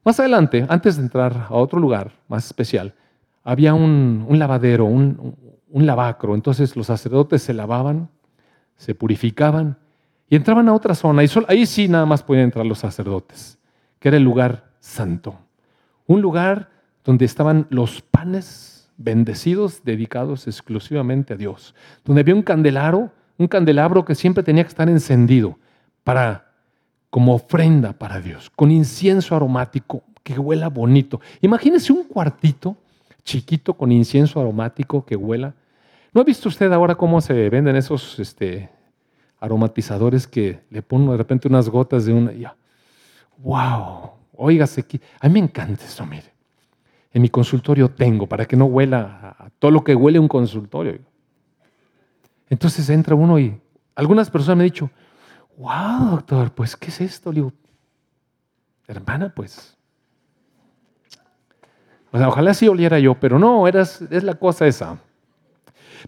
[0.03, 2.95] Más adelante, antes de entrar a otro lugar más especial,
[3.43, 5.35] había un, lavadero, un,
[5.71, 6.33] lavacro.
[6.35, 8.09] Entonces los sacerdotes se lavaban,
[8.77, 9.77] se purificaban
[10.29, 11.23] y entraban a otra zona.
[11.23, 13.59] Y ahí sí nada más podían entrar los sacerdotes,
[13.99, 15.37] que era el lugar santo.
[16.07, 16.69] Un lugar
[17.03, 21.75] donde estaban los panes bendecidos, dedicados exclusivamente a Dios.
[22.03, 25.57] Donde había un candelaro, un candelabro que siempre tenía que estar encendido
[26.03, 26.50] para
[27.11, 31.21] como ofrenda para Dios, con incienso aromático que huela bonito.
[31.41, 32.77] Imagínese un cuartito
[33.23, 35.53] chiquito con incienso aromático que huela.
[36.13, 38.69] ¿No ha visto usted ahora cómo se venden esos este,
[39.39, 42.31] aromatizadores que le ponen de repente unas gotas de una...
[42.31, 42.55] Ya.
[43.37, 44.11] ¡Wow!
[44.37, 44.85] Óigase,
[45.19, 46.31] a mí me encanta eso, mire.
[47.13, 50.99] En mi consultorio tengo, para que no huela todo lo que huele un consultorio.
[52.49, 53.59] Entonces entra uno y
[53.95, 54.89] algunas personas me han dicho,
[55.61, 57.31] wow, doctor, pues, ¿qué es esto?
[57.31, 57.53] Le digo,
[58.87, 59.77] hermana, pues.
[62.11, 64.97] O sea, ojalá sí oliera yo, pero no, eras, es la cosa esa.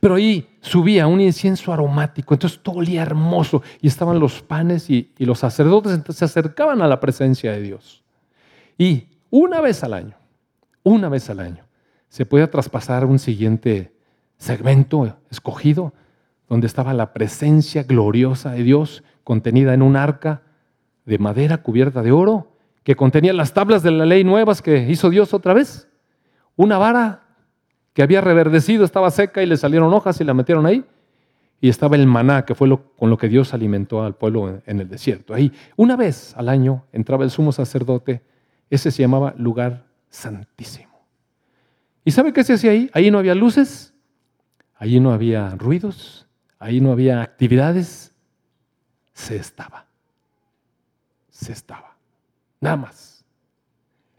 [0.01, 5.13] Pero ahí subía un incienso aromático, entonces todo olía hermoso y estaban los panes y,
[5.17, 8.03] y los sacerdotes entonces se acercaban a la presencia de Dios.
[8.77, 10.17] Y una vez al año,
[10.81, 11.63] una vez al año,
[12.09, 13.93] se podía traspasar un siguiente
[14.37, 15.93] segmento escogido
[16.49, 20.41] donde estaba la presencia gloriosa de Dios contenida en un arca
[21.05, 25.09] de madera cubierta de oro que contenía las tablas de la ley nuevas que hizo
[25.09, 25.87] Dios otra vez,
[26.55, 27.23] una vara
[27.93, 30.83] que había reverdecido, estaba seca y le salieron hojas y la metieron ahí.
[31.61, 34.81] Y estaba el maná, que fue lo, con lo que Dios alimentó al pueblo en,
[34.81, 35.33] el desierto.
[35.33, 38.21] Ahí, una vez al año, entraba el sumo sacerdote.
[38.69, 40.91] Ese se llamaba lugar santísimo.
[42.03, 42.89] ¿Y sabe qué se hacía ahí?
[42.93, 43.93] Ahí no había luces,
[44.75, 46.27] ahí no había ruidos,
[46.59, 48.12] ahí no había actividades.
[49.13, 49.85] Se estaba.
[51.29, 51.95] Se estaba.
[52.59, 53.25] Nada más.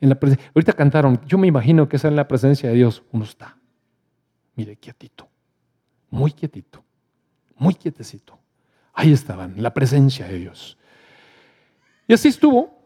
[0.01, 0.19] En la
[0.55, 3.57] Ahorita cantaron, yo me imagino que es en la presencia de Dios uno está.
[4.57, 5.29] Mire, quietito,
[6.11, 6.85] muy quietito,
[7.57, 8.39] muy quietecito.
[8.93, 10.79] Ahí estaban, la presencia de Dios.
[12.07, 12.79] Y así estuvo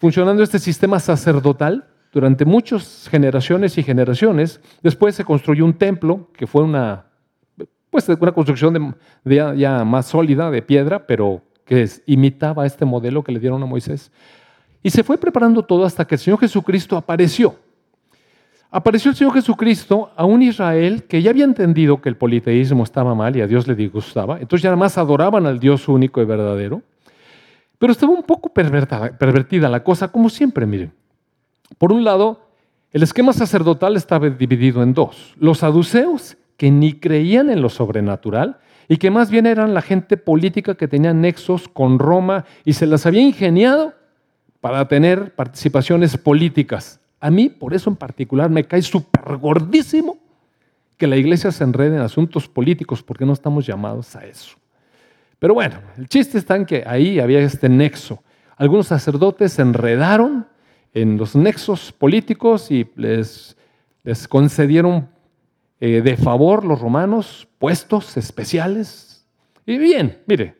[0.00, 4.60] funcionando este sistema sacerdotal durante muchas generaciones y generaciones.
[4.82, 7.06] Después se construyó un templo que fue una,
[7.90, 13.32] pues, una construcción de, ya más sólida, de piedra, pero que imitaba este modelo que
[13.32, 14.10] le dieron a Moisés.
[14.82, 17.56] Y se fue preparando todo hasta que el Señor Jesucristo apareció
[18.72, 23.14] apareció el Señor Jesucristo a un Israel que ya había entendido que el politeísmo estaba
[23.14, 24.40] mal y a Dios le disgustaba.
[24.40, 26.82] Entonces ya nada más adoraban al Dios único y verdadero.
[27.78, 30.92] Pero estaba un poco pervertida la cosa, como siempre, miren.
[31.76, 32.40] Por un lado,
[32.92, 35.34] el esquema sacerdotal estaba dividido en dos.
[35.38, 38.58] Los saduceos, que ni creían en lo sobrenatural
[38.92, 42.84] y que más bien eran la gente política que tenía nexos con Roma y se
[42.86, 43.94] las había ingeniado
[44.60, 47.00] para tener participaciones políticas.
[47.18, 50.18] A mí, por eso en particular, me cae súper gordísimo
[50.98, 54.56] que la iglesia se enrede en asuntos políticos, porque no estamos llamados a eso.
[55.38, 58.22] Pero bueno, el chiste está en que ahí había este nexo.
[58.58, 60.46] Algunos sacerdotes se enredaron
[60.92, 63.56] en los nexos políticos y les,
[64.04, 65.08] les concedieron
[65.84, 69.26] eh, de favor los romanos puestos especiales.
[69.66, 70.54] Y bien, mire,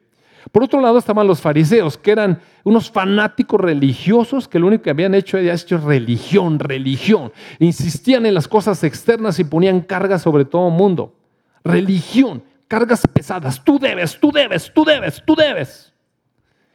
[0.50, 4.90] por otro lado estaban los fariseos, que eran unos fanáticos religiosos que lo único que
[4.90, 7.32] habían hecho era hecho religión, religión.
[7.60, 11.14] Insistían en las cosas externas y ponían cargas sobre todo el mundo.
[11.62, 13.62] Religión, cargas pesadas.
[13.62, 15.92] Tú debes, tú debes, tú debes, tú debes.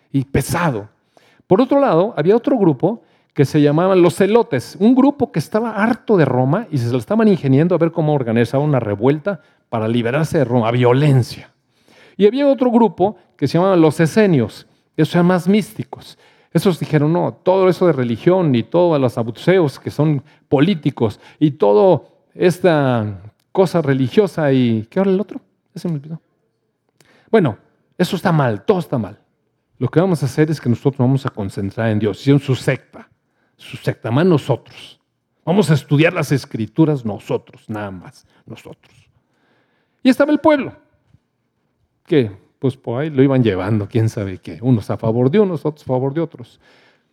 [0.10, 0.88] Y pesado.
[1.48, 3.04] Por otro lado, había otro grupo
[3.38, 6.98] que se llamaban los celotes, un grupo que estaba harto de Roma y se lo
[6.98, 11.52] estaban ingeniando a ver cómo organizar una revuelta para liberarse de Roma, violencia.
[12.18, 16.18] Y había otro grupo que se llamaban los esenios, esos eran más místicos.
[16.52, 21.52] Esos dijeron, no, todo eso de religión y todos los abuseos que son políticos y
[21.52, 23.22] todo esta
[23.52, 24.88] cosa religiosa y...
[24.90, 25.40] ¿Qué era el otro?
[25.76, 26.20] Ese me olvidó.
[27.30, 27.60] Bueno,
[28.00, 29.20] eso está mal, todo está mal.
[29.78, 32.56] Lo que vamos a hacer es que nosotros vamos a concentrar en Dios, en su
[32.56, 33.08] secta,
[33.58, 35.00] su secta, más nosotros.
[35.44, 38.94] Vamos a estudiar las escrituras nosotros, nada más, nosotros.
[40.04, 40.76] Y estaba el pueblo
[42.06, 45.66] que pues por ahí lo iban llevando, quién sabe qué, unos a favor de unos,
[45.66, 46.60] otros a favor de otros.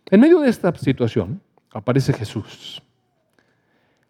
[0.07, 2.83] En medio de esta situación aparece Jesús.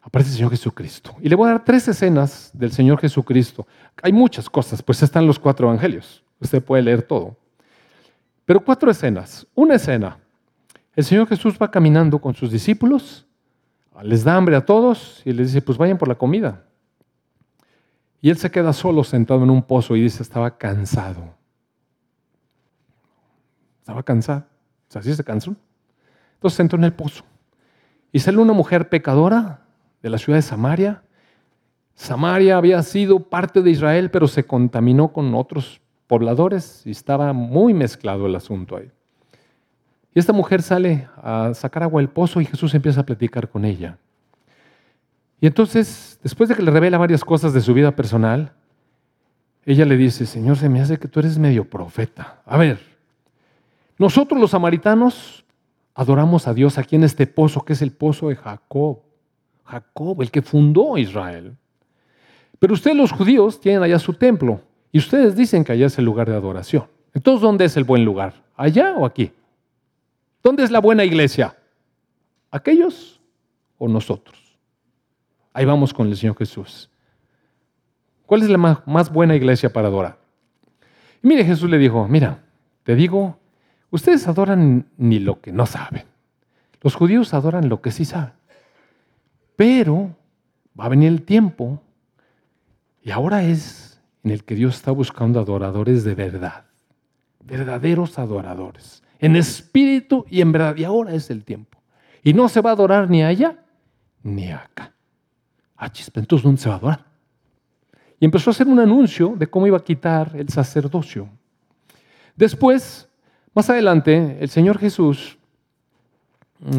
[0.01, 1.17] aparece el Señor Jesucristo.
[1.21, 3.67] Y le voy a dar tres escenas del Señor Jesucristo.
[4.03, 6.23] Hay muchas cosas, pues están los cuatro evangelios.
[6.39, 7.37] Usted puede leer todo.
[8.45, 9.47] Pero cuatro escenas.
[9.55, 10.19] Una escena.
[10.97, 13.27] El Señor Jesús va caminando con sus discípulos,
[14.03, 16.65] les da hambre a todos y les dice, pues vayan por la comida.
[18.21, 21.35] Y él se queda solo sentado en un pozo y dice, estaba cansado.
[23.81, 24.47] Estaba cansado.
[24.89, 25.55] O sea, así se cansó.
[26.35, 27.25] Entonces entró en el pozo.
[28.13, 29.61] Y sale una mujer pecadora
[30.03, 31.03] de la ciudad de Samaria.
[31.95, 37.75] Samaria había sido parte de Israel, pero se contaminó con otros pobladores y estaba muy
[37.75, 38.91] mezclado el asunto ahí.
[40.15, 43.65] Y esta mujer sale a sacar agua del pozo y Jesús empieza a platicar con
[43.65, 43.99] ella.
[45.41, 48.53] Y entonces, después de que le revela varias cosas de su vida personal,
[49.67, 52.41] ella le dice, Señor, se me hace que tú eres medio profeta.
[52.47, 52.79] A ver,
[53.99, 55.45] nosotros los samaritanos
[55.95, 59.01] adoramos a Dios aquí en este pozo, que es el pozo de Jacob.
[59.65, 61.57] Jacob, el que fundó Israel.
[62.59, 64.61] Pero ustedes los judíos tienen allá su templo
[64.93, 66.85] y ustedes dicen que allá es el lugar de adoración.
[67.13, 68.35] Entonces, ¿dónde es el buen lugar?
[68.57, 69.33] ¿Allá o aquí?
[70.45, 71.57] ¿Dónde es la buena iglesia?
[72.51, 73.19] ¿Aquellos
[73.79, 74.59] o nosotros?
[75.55, 76.91] Ahí vamos con el Señor Jesús.
[78.27, 80.19] ¿Cuál es la más, buena iglesia para adorar?
[81.23, 82.45] Y mire, Jesús le dijo, mira,
[82.83, 83.39] te digo,
[83.91, 86.05] ustedes adoran ni lo que no saben.
[86.83, 88.35] Los judíos adoran lo que sí saben.
[89.57, 90.15] Pero
[90.79, 91.81] va a venir el tiempo
[93.03, 96.65] y ahora es en el que Dios está buscando adoradores de verdad,
[97.41, 100.77] verdaderos adoradores, en espíritu y en verdad.
[100.77, 101.79] Y ahora es el tiempo.
[102.23, 103.59] Y no se va a adorar ni allá
[104.23, 104.93] ni acá.
[105.77, 107.05] Ah, chispa, entonces ¿dónde se va a adorar?
[108.19, 111.29] Y empezó a hacer un anuncio de cómo iba a quitar el sacerdocio.
[112.37, 113.09] Después,
[113.55, 115.37] más adelante, el Señor Jesús,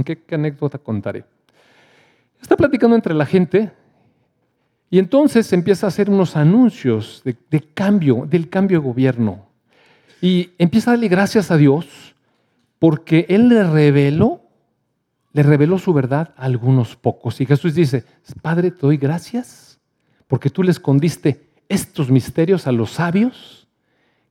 [0.03, 1.23] ¿qué, qué anécdota contaré?
[2.41, 3.71] Está platicando entre la gente
[4.89, 9.45] y entonces empieza a hacer unos anuncios de, cambio, del cambio de gobierno.
[10.21, 12.14] Y empieza a darle gracias a Dios
[12.79, 14.41] porque Él le reveló,
[15.33, 17.39] le reveló su verdad a algunos pocos.
[17.41, 18.03] Y Jesús dice,
[18.41, 19.79] Padre, te doy gracias
[20.27, 23.67] porque tú le escondiste estos misterios a los sabios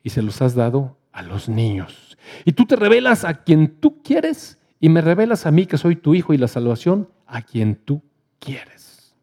[0.02, 2.16] y se los has dado a los niños.
[2.44, 5.96] Y tú te revelas a quien tú quieres y me revelas a mí que soy
[5.96, 8.02] tu hijo y la salvación a quien tú
[8.38, 9.14] quieres.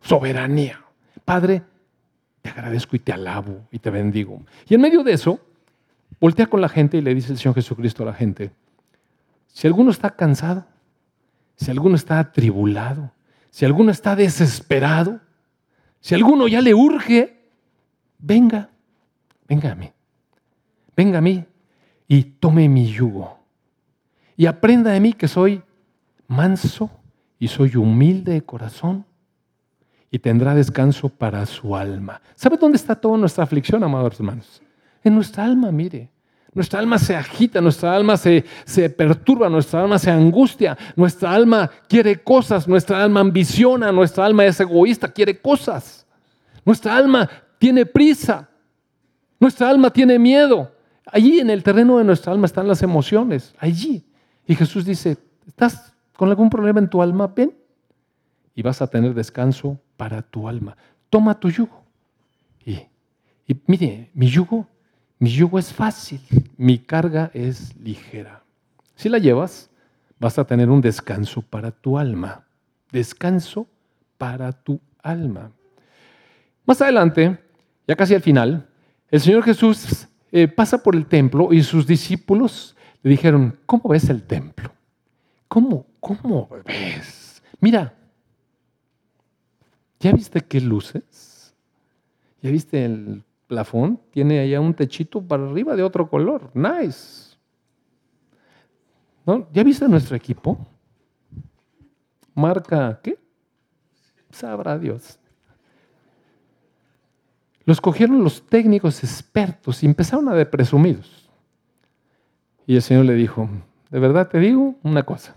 [0.00, 0.84] Soberanía.
[1.24, 1.62] Padre,
[2.40, 4.42] te agradezco y te alabo y te bendigo.
[4.68, 5.40] Y en medio de eso,
[6.22, 8.52] voltea con la gente y le dice el Señor Jesucristo a la gente,
[9.48, 10.64] si alguno está cansado,
[11.56, 13.10] si alguno está atribulado,
[13.50, 15.20] si alguno está desesperado,
[16.00, 17.50] si alguno ya le urge,
[18.20, 18.70] venga,
[19.48, 19.90] venga a mí,
[20.96, 21.44] venga a mí
[22.06, 23.40] y tome mi yugo
[24.36, 25.60] y aprenda de mí que soy
[26.28, 26.88] manso
[27.40, 29.04] y soy humilde de corazón
[30.08, 32.22] y tendrá descanso para su alma.
[32.36, 34.62] ¿Sabe dónde está toda nuestra aflicción, amados hermanos?
[35.02, 36.11] En nuestra alma, mire.
[36.54, 41.70] Nuestra alma se agita, nuestra alma se, se, perturba, nuestra alma se angustia, nuestra alma
[41.88, 46.06] quiere cosas, nuestra alma ambiciona, nuestra alma es egoísta, quiere cosas.
[46.64, 48.48] Nuestra alma tiene prisa,
[49.40, 50.70] nuestra alma tiene miedo.
[51.06, 54.04] Allí en el terreno de nuestra alma están las emociones, allí.
[54.46, 57.52] Y Jesús dice, ¿estás con algún problema en tu alma, ven
[58.54, 60.76] y vas a tener descanso para tu alma.
[61.10, 61.82] Toma tu yugo.
[62.64, 62.74] Y,
[63.46, 64.68] y mire, mi yugo,
[65.22, 66.20] mi yugo es fácil,
[66.56, 68.42] mi carga es ligera.
[68.96, 69.70] Si la llevas,
[70.18, 72.44] vas a tener un descanso para tu alma.
[72.90, 73.68] Descanso
[74.18, 75.52] para tu alma.
[76.66, 77.38] Más adelante,
[77.86, 78.66] ya casi al final,
[79.12, 84.10] el Señor Jesús eh, pasa por el templo y sus discípulos le dijeron, ¿cómo ves
[84.10, 84.72] el templo?
[85.46, 87.40] ¿Cómo, cómo ves?
[87.60, 87.94] Mira,
[90.00, 91.54] ¿ya viste qué luces?
[92.42, 94.00] ¿Ya viste el plafón?
[94.10, 96.50] Tiene allá un techito para arriba de otro color.
[96.54, 97.36] Nice.
[99.52, 100.66] ¿Ya viste nuestro equipo?
[102.34, 103.18] Marca, ¿qué?
[104.30, 105.18] Sabrá Dios.
[107.66, 111.28] Los cogieron los técnicos expertos y empezaron a de presumidos.
[112.66, 113.50] Y el Señor le dijo,
[113.90, 115.36] de verdad te digo una cosa.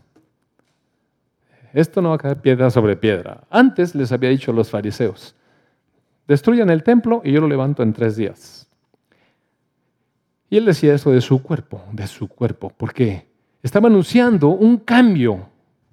[1.73, 3.43] Esto no va a caer piedra sobre piedra.
[3.49, 5.35] Antes les había dicho a los fariseos,
[6.27, 8.67] destruyan el templo y yo lo levanto en tres días.
[10.49, 13.27] Y él decía eso de su cuerpo, de su cuerpo, porque
[13.63, 15.49] estaba anunciando un cambio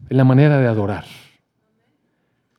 [0.08, 1.04] en la manera de adorar.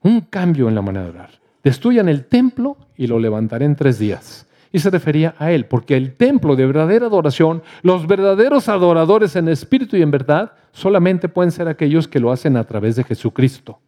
[0.01, 1.29] Un cambio en la manera de adorar.
[1.63, 5.95] Destruyan el templo y lo levantaré en tres días y se refería a Él, porque
[5.95, 11.51] el templo de verdadera adoración, los verdaderos adoradores en espíritu y en verdad, solamente pueden
[11.51, 13.79] ser aquellos que lo hacen a través de Jesucristo.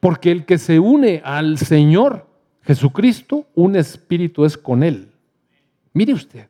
[0.00, 2.26] Porque el que se une al Señor
[2.64, 5.08] Jesucristo, un espíritu es con Él.
[5.92, 6.48] Mire usted,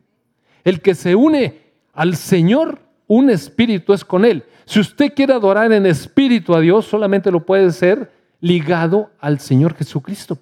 [0.62, 1.61] el que se une
[1.93, 4.45] al Señor, un espíritu es con Él.
[4.65, 8.11] Si usted quiere adorar en espíritu a Dios, solamente lo puede ser
[8.41, 10.39] ligado al Señor Jesucristo,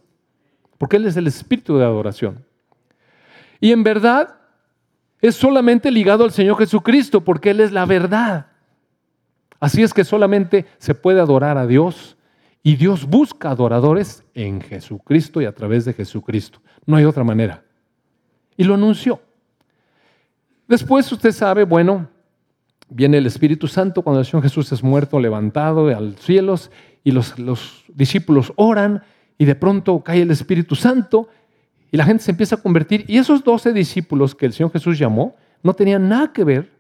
[0.78, 2.44] porque Él es el espíritu de adoración.
[3.60, 4.36] Y en verdad
[5.20, 8.46] es solamente ligado al Señor Jesucristo, porque Él es la verdad.
[9.58, 12.16] Así es que solamente se puede adorar a Dios
[12.62, 16.60] y Dios busca adoradores en Jesucristo y a través de Jesucristo.
[16.86, 17.64] No hay otra manera.
[18.56, 19.20] Y lo anunció.
[20.68, 22.08] Después usted sabe, bueno,
[22.88, 26.70] viene el Espíritu Santo cuando el Señor Jesús es muerto, levantado a los cielos
[27.02, 29.02] y los, los discípulos oran
[29.38, 31.28] y de pronto cae el Espíritu Santo
[31.90, 33.04] y la gente se empieza a convertir.
[33.08, 36.70] Y esos doce discípulos que el Señor Jesús llamó no tenían nada que ver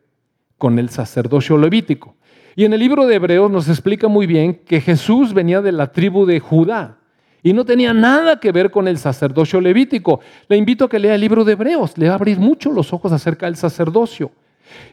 [0.58, 2.14] con el sacerdocio levítico.
[2.54, 5.90] Y en el libro de Hebreos nos explica muy bien que Jesús venía de la
[5.90, 6.98] tribu de Judá
[7.42, 10.20] y no tenía nada que ver con el sacerdocio levítico.
[10.48, 12.92] Le invito a que lea el libro de Hebreos, le va a abrir mucho los
[12.92, 14.30] ojos acerca del sacerdocio.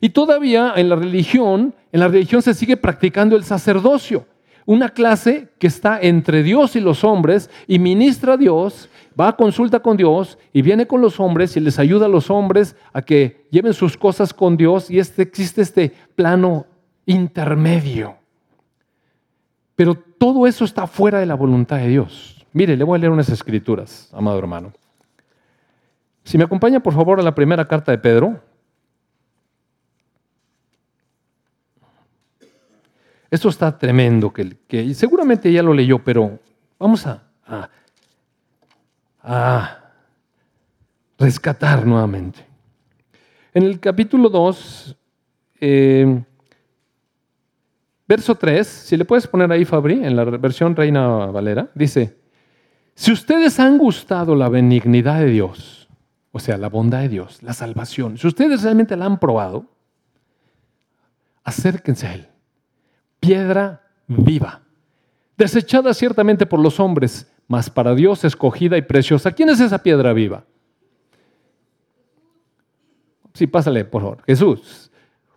[0.02, 4.26] Y todavía en la religión, en la religión se sigue practicando el sacerdocio,
[4.66, 8.90] una clase que está entre Dios y los hombres y ministra a Dios,
[9.20, 12.30] va a consulta con Dios y viene con los hombres y les ayuda a los
[12.30, 16.68] hombres a que lleven sus cosas con Dios y este, existe este plano
[17.10, 18.16] intermedio.
[19.76, 22.46] Pero todo eso está fuera de la voluntad de Dios.
[22.54, 24.74] Mire, le voy a leer unas escrituras, amado hermano.
[26.24, 28.40] Si me acompaña, por favor, a la primera carta de Pedro.
[33.32, 36.40] Esto está tremendo, que, seguramente ya lo leyó, pero
[36.78, 37.24] vamos a,
[39.24, 39.92] a,
[41.18, 42.46] rescatar nuevamente.
[43.54, 44.96] En el capítulo 2,
[45.62, 46.24] eh,
[48.10, 52.18] Verso 3, si le puedes poner ahí, Fabri, en la versión Reina Valera, dice,
[52.96, 55.88] si ustedes han gustado la benignidad de Dios,
[56.32, 59.68] o sea, la bondad de Dios, la salvación, si ustedes realmente la han probado,
[61.44, 62.28] acérquense a Él.
[63.20, 64.64] Piedra viva,
[65.38, 69.34] desechada ciertamente por los hombres, mas para Dios escogida y preciosa.
[69.34, 70.46] ¿Quién es esa piedra viva?
[73.36, 74.24] Sí, pásale, por favor.
[74.26, 74.89] Jesús.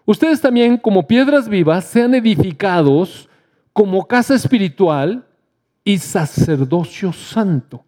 [0.05, 3.29] Ustedes también, como piedras vivas, sean edificados
[3.73, 5.25] como casa espiritual
[5.85, 7.85] y sacerdocio santo.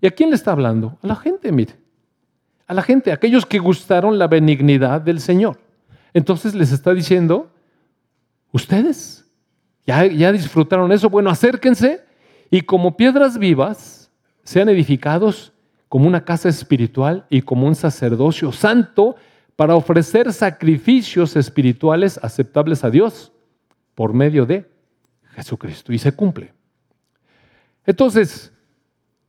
[0.00, 0.98] ¿Y a quién le está hablando?
[1.02, 1.74] A la gente, mire.
[2.66, 5.58] A la gente, a aquellos que gustaron la benignidad del Señor.
[6.14, 7.50] Entonces les está diciendo,
[8.52, 9.26] ustedes
[9.86, 12.04] ya, ya disfrutaron eso, bueno, acérquense
[12.50, 14.10] y como piedras vivas
[14.42, 15.52] sean edificados
[15.88, 19.16] como una casa espiritual y como un sacerdocio santo
[19.58, 23.32] para ofrecer sacrificios espirituales aceptables a Dios
[23.96, 24.70] por medio de
[25.34, 25.92] Jesucristo.
[25.92, 26.52] Y se cumple.
[27.84, 28.52] Entonces,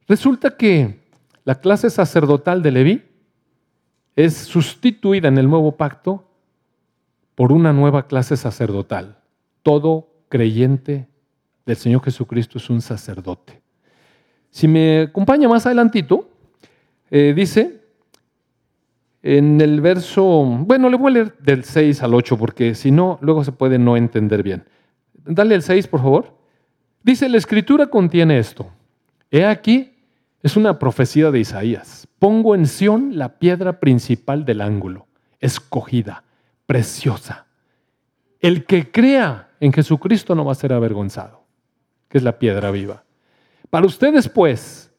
[0.08, 1.00] resulta que
[1.46, 3.04] la clase sacerdotal de Leví
[4.16, 6.30] es sustituida en el nuevo pacto
[7.34, 9.18] por una nueva clase sacerdotal.
[9.64, 11.08] Todo creyente
[11.66, 13.64] del Señor Jesucristo es un sacerdote.
[14.52, 16.30] Si me acompaña más adelantito,
[17.10, 17.79] eh, dice,
[19.22, 23.18] en el verso, bueno, le voy a leer del 6 al 8 porque si no,
[23.22, 24.66] luego se puede no entender bien.
[25.26, 26.38] Dale el 6, por favor.
[27.04, 28.72] Dice, la escritura contiene esto.
[29.32, 29.94] He aquí,
[30.42, 32.08] es una profecía de Isaías.
[32.18, 35.08] Pongo en Sión la piedra principal del ángulo,
[35.40, 36.24] escogida,
[36.66, 37.48] preciosa.
[38.40, 41.44] El que crea en Jesucristo no va a ser avergonzado,
[42.08, 43.04] que es la piedra viva.
[43.70, 44.94] Para ustedes, pues,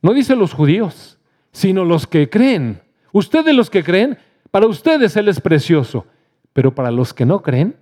[0.00, 1.18] no dice los judíos,
[1.52, 2.80] sino los que creen
[3.12, 4.18] Ustedes los que creen,
[4.50, 6.06] para ustedes Él es precioso,
[6.52, 7.76] pero para los que no creen,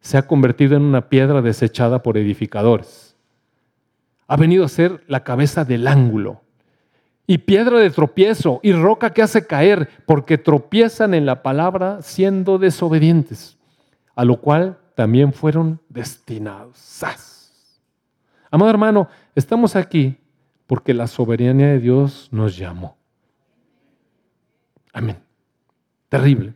[0.00, 3.16] se ha convertido en una piedra desechada por edificadores.
[4.26, 6.42] Ha venido a ser la cabeza del ángulo
[7.26, 12.58] y piedra de tropiezo y roca que hace caer porque tropiezan en la palabra siendo
[12.58, 13.58] desobedientes,
[14.14, 17.02] a lo cual también fueron destinados.
[18.50, 20.18] Amado hermano, estamos aquí
[20.66, 22.97] porque la soberanía de Dios nos llamó.
[24.98, 25.16] Amén.
[26.08, 26.54] Terrible.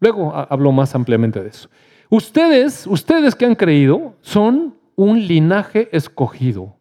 [0.00, 1.68] Luego hablo más ampliamente de eso.
[2.08, 6.76] Ustedes, ustedes que han creído, son un linaje escogido.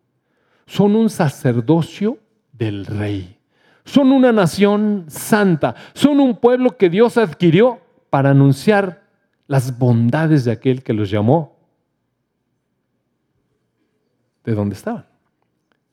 [0.66, 2.18] Son un sacerdocio
[2.52, 3.38] del rey.
[3.86, 5.76] Son una nación santa.
[5.94, 7.80] Son un pueblo que Dios adquirió
[8.10, 9.04] para anunciar
[9.46, 11.56] las bondades de aquel que los llamó.
[14.44, 15.06] ¿De dónde estaban?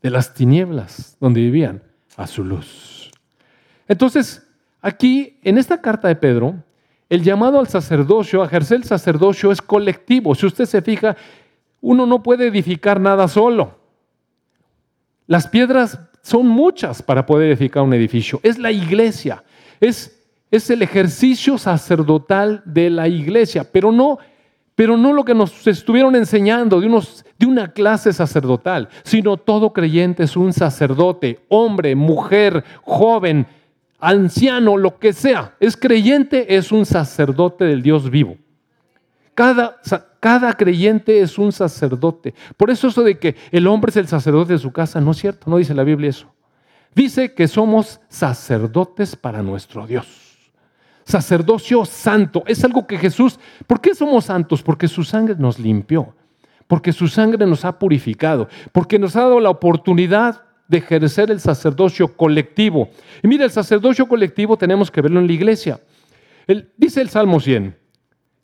[0.01, 1.82] De las tinieblas donde vivían
[2.16, 3.11] a su luz.
[3.88, 4.45] Entonces,
[4.81, 6.55] Aquí, en esta carta de Pedro,
[7.09, 10.35] el llamado al sacerdocio, a ejercer el sacerdocio es colectivo.
[10.35, 11.16] Si usted se fija,
[11.81, 13.79] uno no puede edificar nada solo.
[15.27, 18.41] Las piedras son muchas para poder edificar un edificio.
[18.43, 19.45] Es la iglesia,
[19.81, 24.18] es, es el ejercicio sacerdotal de la iglesia, pero no,
[24.74, 29.72] pero no lo que nos estuvieron enseñando de, unos, de una clase sacerdotal, sino todo
[29.72, 33.47] creyente es un sacerdote, hombre, mujer, joven,
[33.99, 35.55] anciano, lo que sea.
[35.61, 38.36] Es creyente, es un sacerdote del Dios vivo.
[39.36, 42.34] Cada, creyente es un sacerdote.
[42.57, 45.18] Por eso eso de que el hombre es el sacerdote de su casa, no es
[45.18, 46.32] cierto, no dice la Biblia eso.
[46.94, 50.07] Dice que somos sacerdotes para nuestro Dios.
[51.05, 52.42] Sacerdocio santo.
[52.47, 54.62] Es algo que Jesús, ¿por qué somos santos?
[54.62, 56.14] Porque su sangre nos limpió,
[56.66, 61.41] porque su sangre nos ha purificado, porque nos ha dado la oportunidad de ejercer el
[61.41, 62.91] sacerdocio colectivo.
[63.23, 65.81] Y mira, el sacerdocio colectivo tenemos que verlo en la iglesia.
[66.77, 67.77] dice el Salmo 100,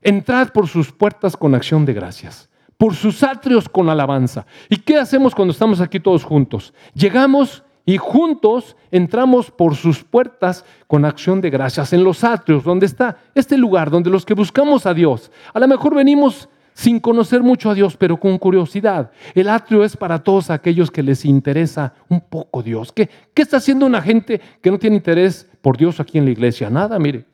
[0.02, 4.46] Entrad por sus puertas con acción de gracias, por sus atrios con alabanza.
[4.68, 6.74] ¿Y qué hacemos cuando estamos aquí todos juntos?
[6.92, 12.86] Llegamos y juntos entramos por sus puertas con acción de gracias, en los atrios, donde
[12.86, 17.42] está este lugar, donde los que buscamos a Dios, a lo mejor venimos sin conocer
[17.42, 19.10] mucho a Dios, pero con curiosidad.
[19.34, 22.92] El atrio es para todos aquellos que les interesa un poco Dios.
[22.92, 26.70] ¿Qué, está haciendo una gente que no tiene interés por Dios aquí en la iglesia?
[26.70, 27.26] Nada, mire.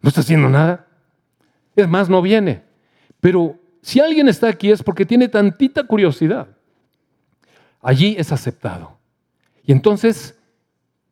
[0.00, 0.86] No está haciendo nada.
[1.74, 2.62] Es más, no viene.
[3.20, 6.48] Pero si alguien está aquí es porque tiene tantita curiosidad.
[7.80, 8.98] Allí es aceptado.
[9.64, 10.38] Y entonces,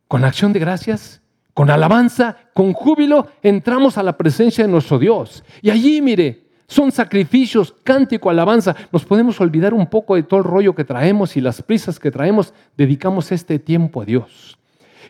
[0.08, 1.20] con acción de gracias,
[1.54, 5.44] con alabanza, con júbilo, entramos a la presencia de nuestro Dios.
[5.62, 8.76] Y allí, mire, son sacrificios, cántico, alabanza.
[8.92, 12.12] Nos podemos olvidar un poco de todo el rollo que traemos y las prisas que
[12.12, 12.54] traemos.
[12.76, 14.56] Dedicamos este tiempo a Dios.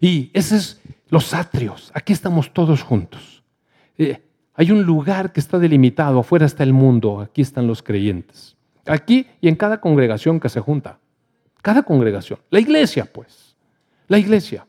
[0.00, 0.80] Y ese es
[1.10, 1.92] los atrios.
[1.92, 3.42] Aquí estamos todos juntos.
[3.98, 4.22] Eh,
[4.54, 8.56] hay un lugar que está delimitado, afuera está el mundo, aquí están los creyentes.
[8.86, 10.98] Aquí y en cada congregación que se junta.
[11.60, 12.38] Cada congregación.
[12.48, 13.54] La iglesia, pues.
[14.08, 14.66] La iglesia.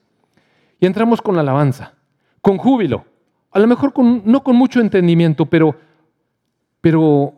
[0.78, 1.94] Y entramos con alabanza,
[2.42, 3.06] con júbilo.
[3.52, 5.78] A lo mejor no con mucho entendimiento, pero,
[6.82, 7.34] pero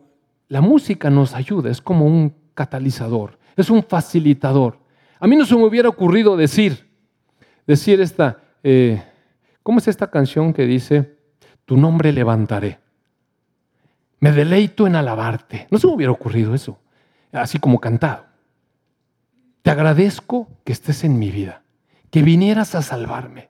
[0.47, 4.79] la música nos ayuda, es como un catalizador, es un facilitador.
[5.19, 6.89] A mí no se me hubiera ocurrido decir,
[7.67, 9.03] decir esta, eh,
[9.61, 11.13] ¿cómo es esta canción que dice?
[11.65, 12.79] tu nombre levantaré.
[14.19, 15.67] Me deleito en alabarte.
[15.69, 16.79] No se me hubiera ocurrido eso,
[17.31, 18.25] así como cantado.
[19.61, 21.63] Te agradezco que estés en mi vida,
[22.09, 23.49] que vinieras a salvarme.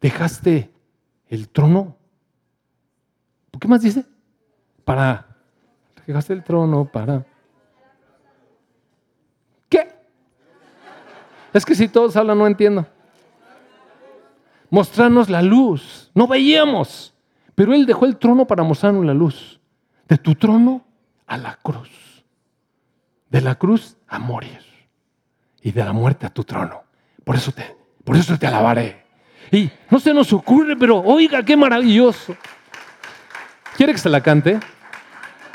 [0.00, 0.70] Dejaste
[1.28, 1.96] el trono.
[3.58, 4.04] ¿Qué más dice?
[4.90, 5.24] Para.
[6.04, 7.24] Dejaste el trono para.
[9.68, 9.88] ¿Qué?
[11.52, 12.84] Es que si todos hablan no entiendo
[14.68, 16.10] mostrarnos la luz.
[16.12, 17.14] No veíamos,
[17.54, 19.60] pero Él dejó el trono para mostrarnos la luz.
[20.08, 20.84] De tu trono
[21.24, 22.24] a la cruz.
[23.28, 24.60] De la cruz a morir.
[25.62, 26.82] Y de la muerte a tu trono.
[27.22, 29.04] Por eso te, por eso te alabaré.
[29.52, 32.34] Y no se nos ocurre, pero oiga, qué maravilloso.
[33.76, 34.58] ¿Quiere que se la cante?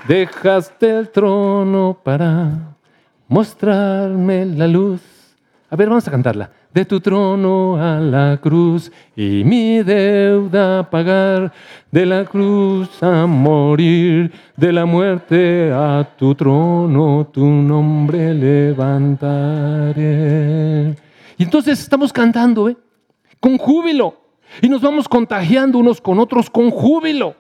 [0.08, 2.76] Dejaste el trono para
[3.28, 5.02] mostrarme la luz.
[5.70, 11.52] A ver, vamos a cantarla de tu trono a la cruz y mi deuda pagar,
[11.90, 19.16] de la cruz a morir, de la muerte a tu trono, tu nombre levantaré.
[21.38, 22.78] Y entonces estamos cantando, ¿eh?
[23.40, 24.18] Con júbilo.
[24.62, 27.36] Y nos vamos contagiando unos con otros con júbilo.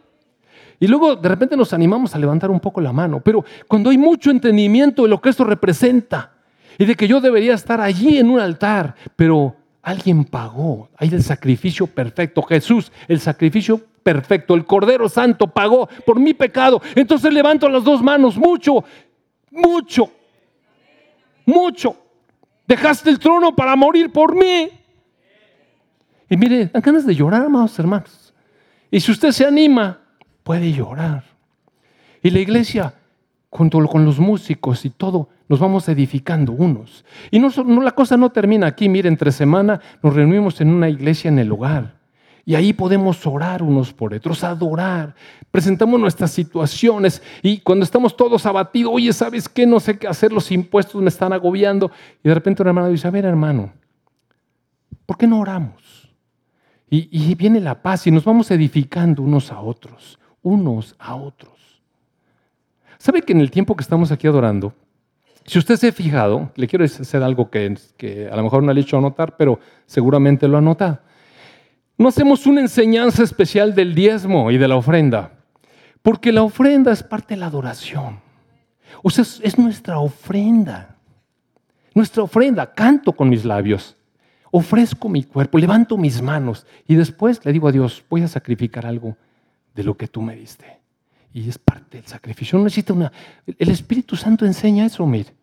[0.80, 3.22] Y luego de repente nos animamos a levantar un poco la mano.
[3.22, 6.32] Pero cuando hay mucho entendimiento de lo que esto representa,
[6.78, 10.90] y de que yo debería estar allí en un altar, pero alguien pagó.
[10.98, 12.42] Hay el sacrificio perfecto.
[12.42, 14.56] Jesús, el sacrificio perfecto.
[14.56, 16.82] El Cordero Santo pagó por mi pecado.
[16.96, 18.38] Entonces levanto las dos manos.
[18.38, 18.84] Mucho,
[19.52, 20.12] mucho,
[21.46, 21.96] mucho.
[22.68, 24.70] Dejaste el trono para morir por mí.
[26.30, 28.34] Y mire, dan ganas de llorar, amados hermanos.
[28.90, 30.00] Y si usted se anima,
[30.46, 31.24] puede llorar.
[32.22, 32.94] Y la iglesia,
[33.50, 37.04] junto con los músicos y todo, nos vamos edificando unos.
[37.32, 38.88] Y la cosa no termina aquí.
[38.88, 41.96] Mire, entre semana nos reunimos en una iglesia en el hogar.
[42.46, 45.16] Y ahí podemos orar unos por otros, adorar.
[45.50, 49.66] Presentamos nuestras situaciones y cuando estamos todos abatidos, oye, ¿sabes qué?
[49.66, 51.90] No sé qué hacer, los impuestos me están agobiando.
[52.24, 53.74] Y de repente un hermano dice, a ver hermano,
[55.08, 56.14] ¿por qué no oramos?
[56.88, 61.82] Y viene la paz y nos vamos edificando unos a otros, unos a otros.
[63.00, 64.74] ¿Sabe que en el tiempo que estamos aquí adorando,
[65.46, 68.72] si usted se ha fijado, le quiero hacer algo que, que a lo mejor no
[68.72, 71.02] le he hecho anotar, pero seguramente lo anota.
[71.98, 75.32] No hacemos una enseñanza especial del diezmo y de la ofrenda,
[76.02, 78.20] porque la ofrenda es parte de la adoración.
[79.02, 80.96] O sea, es nuestra ofrenda.
[81.94, 83.96] Nuestra ofrenda, canto con mis labios,
[84.52, 88.86] ofrezco mi cuerpo, levanto mis manos y después le digo a Dios, voy a sacrificar
[88.86, 89.18] algo
[89.76, 90.80] de lo que tú me diste.
[91.34, 92.58] Y es parte del sacrificio.
[92.58, 93.12] No necesita una...
[93.46, 95.34] El Espíritu Santo enseña eso, mire.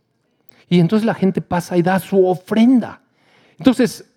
[0.68, 3.02] Y entonces la gente pasa y da su ofrenda.
[3.58, 4.10] Entonces,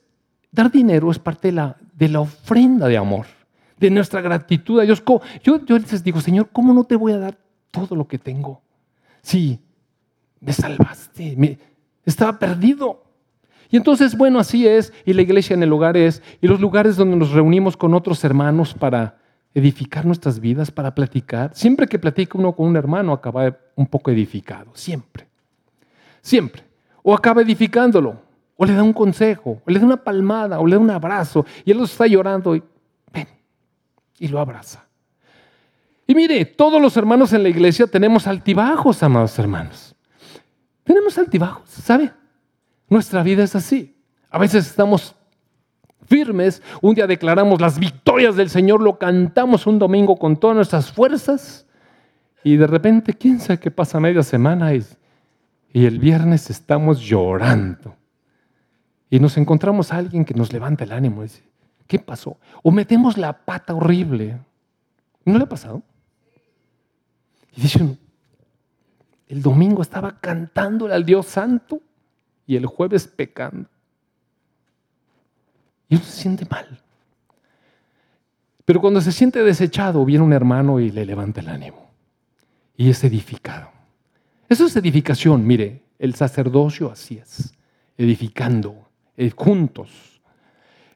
[0.51, 3.25] dar dinero es parte de la, de la ofrenda de amor,
[3.77, 5.03] de nuestra gratitud a Dios.
[5.43, 7.37] Yo, yo les digo, Señor, ¿cómo no te voy a dar
[7.71, 8.61] todo lo que tengo?
[9.21, 9.59] Sí,
[10.39, 11.57] me salvaste, me,
[12.05, 13.03] estaba perdido.
[13.69, 16.95] Y entonces, bueno, así es, y la iglesia en el hogar es, y los lugares
[16.95, 19.17] donde nos reunimos con otros hermanos para
[19.55, 21.51] edificar nuestras vidas, para platicar.
[21.55, 25.25] Siempre que platica uno con un hermano acaba un poco edificado, siempre.
[26.21, 26.63] Siempre.
[27.01, 28.21] O acaba edificándolo,
[28.57, 31.45] o le da un consejo, o le da una palmada, o le da un abrazo,
[31.63, 32.63] y él está llorando y
[33.13, 33.27] ven,
[34.19, 34.85] y lo abraza.
[36.05, 39.95] Y mire, todos los hermanos en la iglesia tenemos altibajos, amados hermanos.
[40.83, 42.11] Tenemos altibajos, ¿sabe?
[42.89, 43.95] Nuestra vida es así.
[44.29, 45.15] A veces estamos
[46.07, 50.91] firmes, un día declaramos las victorias del Señor, lo cantamos un domingo con todas nuestras
[50.91, 51.65] fuerzas
[52.45, 54.85] y de repente, quién sabe qué pasa media semana y,
[55.73, 57.95] el viernes estamos llorando.
[59.09, 61.43] Y nos encontramos a alguien que nos levanta el ánimo y dice,
[61.87, 62.37] ¿qué pasó?
[62.61, 64.37] O metemos la pata horrible.
[65.25, 65.81] ¿No le ha pasado?
[67.55, 67.97] Y dice
[69.27, 71.81] el domingo estaba cantándole al Dios Santo
[72.45, 73.67] y el jueves pecando.
[76.03, 76.81] Se siente mal.
[78.65, 81.91] Pero cuando se siente desechado, viene un hermano y le levanta el ánimo.
[82.75, 83.69] Y es edificado.
[84.49, 87.53] Eso es edificación, mire, el sacerdocio así es,
[87.97, 88.87] edificando,
[89.17, 90.21] eh, juntos.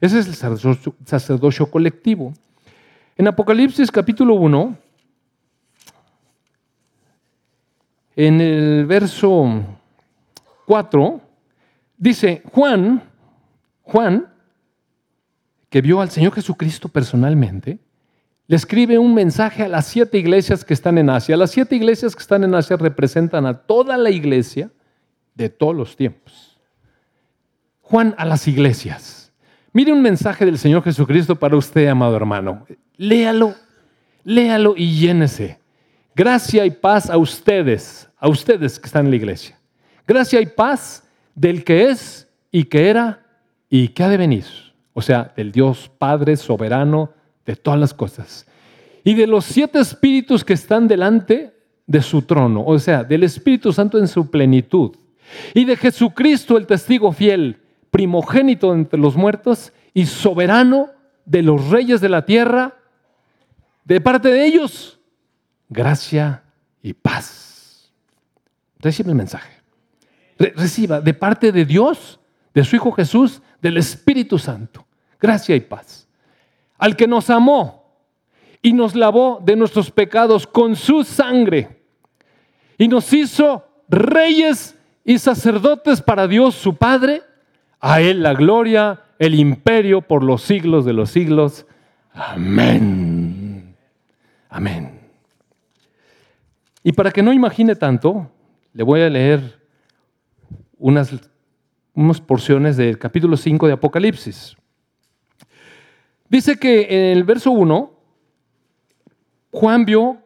[0.02, 2.34] Ese es el sacerdocio, sacerdocio colectivo.
[3.18, 4.78] En Apocalipsis capítulo 1,
[8.16, 9.64] en el verso
[10.66, 11.22] 4,
[11.98, 13.04] dice, Juan,
[13.84, 14.28] Juan,
[15.70, 17.80] que vio al Señor Jesucristo personalmente,
[18.48, 21.38] le escribe un mensaje a las siete iglesias que están en Asia.
[21.38, 24.72] Las siete iglesias que están en Asia representan a toda la iglesia
[25.36, 26.60] de todos los tiempos.
[27.82, 29.32] Juan a las iglesias.
[29.72, 32.66] Mire un mensaje del Señor Jesucristo para usted, amado hermano.
[32.98, 33.54] Léalo,
[34.24, 35.60] léalo y llénese.
[36.16, 39.60] Gracia y paz a ustedes, a ustedes que están en la iglesia.
[40.08, 41.04] Gracia y paz
[41.36, 43.24] del que es y que era
[43.70, 44.46] y que ha de venir.
[45.00, 47.14] O sea, del Dios Padre soberano
[47.46, 48.46] de todas las cosas.
[49.06, 51.54] Y de los siete espíritus que están delante
[51.88, 52.66] de su trono.
[52.66, 54.98] O sea, del Espíritu Santo en su plenitud.
[55.54, 60.90] Y de Jesucristo, el testigo fiel, primogénito entre los muertos y soberano
[61.24, 62.76] de los reyes de la tierra.
[63.86, 65.00] De parte de ellos
[65.70, 66.44] gracia
[66.84, 67.94] y paz.
[68.80, 69.62] Recibe el mensaje.
[70.38, 72.20] reciba de parte de Dios,
[72.54, 74.86] de su Hijo Jesús, del Espíritu Santo,
[75.20, 76.08] gracia y paz.
[76.78, 77.80] Al que nos amó
[78.62, 81.82] y nos lavó de nuestros pecados con su sangre
[82.78, 87.24] y nos hizo reyes y sacerdotes para Dios su Padre,
[87.80, 91.66] a Él la gloria, el imperio por los siglos de los siglos.
[92.14, 93.76] Amén.
[94.50, 95.00] Amén.
[96.84, 98.32] Y para que no imagine tanto,
[98.74, 99.60] le voy a leer
[100.78, 101.14] unas,
[101.94, 104.56] unas porciones del capítulo 5 de Apocalipsis.
[106.30, 107.92] Dice que en el verso 1,
[109.52, 110.18] Juan vio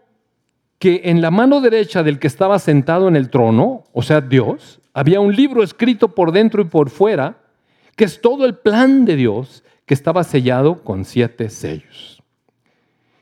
[0.78, 4.82] que en la mano derecha del que estaba sentado en el trono, o sea, Dios,
[4.93, 7.38] había un libro escrito por dentro y por fuera,
[7.95, 12.22] que es todo el plan de Dios, que estaba sellado con siete sellos.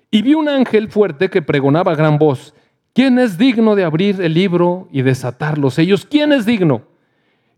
[0.10, 2.54] Y vi un ángel fuerte que pregonaba a gran voz,
[2.94, 6.06] ¿Quién es digno de abrir el libro y desatar los sellos?
[6.06, 6.84] ¿Quién es digno?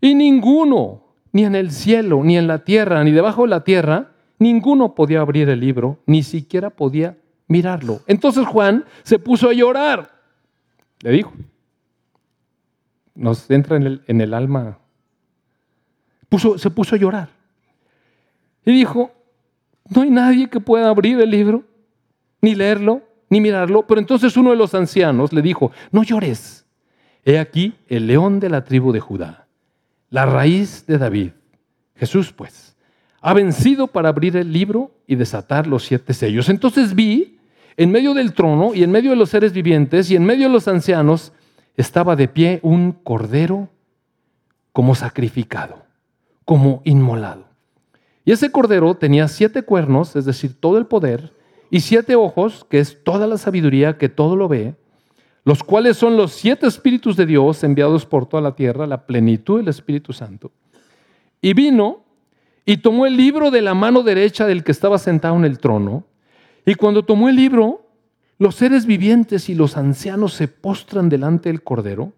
[0.00, 1.02] Y ninguno,
[1.32, 5.20] ni en el cielo, ni en la tierra, ni debajo de la tierra, ninguno podía
[5.20, 7.16] abrir el libro, ni siquiera podía
[7.48, 8.00] mirarlo.
[8.06, 10.10] Entonces Juan se puso a llorar.
[11.00, 11.32] Le dijo,
[13.14, 14.78] nos entra en el, alma.
[16.28, 17.28] Puso, se puso a llorar.
[18.64, 19.12] Y dijo,
[19.88, 21.64] no hay nadie que pueda abrir el libro,
[22.40, 23.86] ni leerlo, ni mirarlo.
[23.86, 26.66] Pero entonces uno de los ancianos le dijo, no llores.
[27.24, 29.46] He aquí el león de la tribu de Judá,
[30.10, 31.30] la raíz de David.
[31.96, 32.73] Jesús, pues,
[33.26, 36.50] ha vencido para abrir el libro y desatar los siete sellos.
[36.50, 37.38] Entonces vi,
[37.78, 40.52] en medio del trono y en medio de los seres vivientes y en medio de
[40.52, 41.32] los ancianos,
[41.74, 43.70] estaba de pie un cordero
[44.72, 45.86] como sacrificado,
[46.44, 47.46] como inmolado.
[48.26, 51.32] Y ese cordero tenía siete cuernos, es decir, todo el poder,
[51.70, 54.74] y siete ojos, que es toda la sabiduría que todo lo ve,
[55.46, 59.60] los cuales son los siete espíritus de Dios enviados por toda la tierra, la plenitud
[59.60, 60.52] del Espíritu Santo.
[61.40, 62.03] Y vino
[62.66, 66.04] y tomó el libro de la mano derecha del que estaba sentado en el trono.
[66.64, 67.86] Y cuando tomó el libro,
[68.38, 72.12] los seres vivientes y los ancianos se postran delante del Cordero.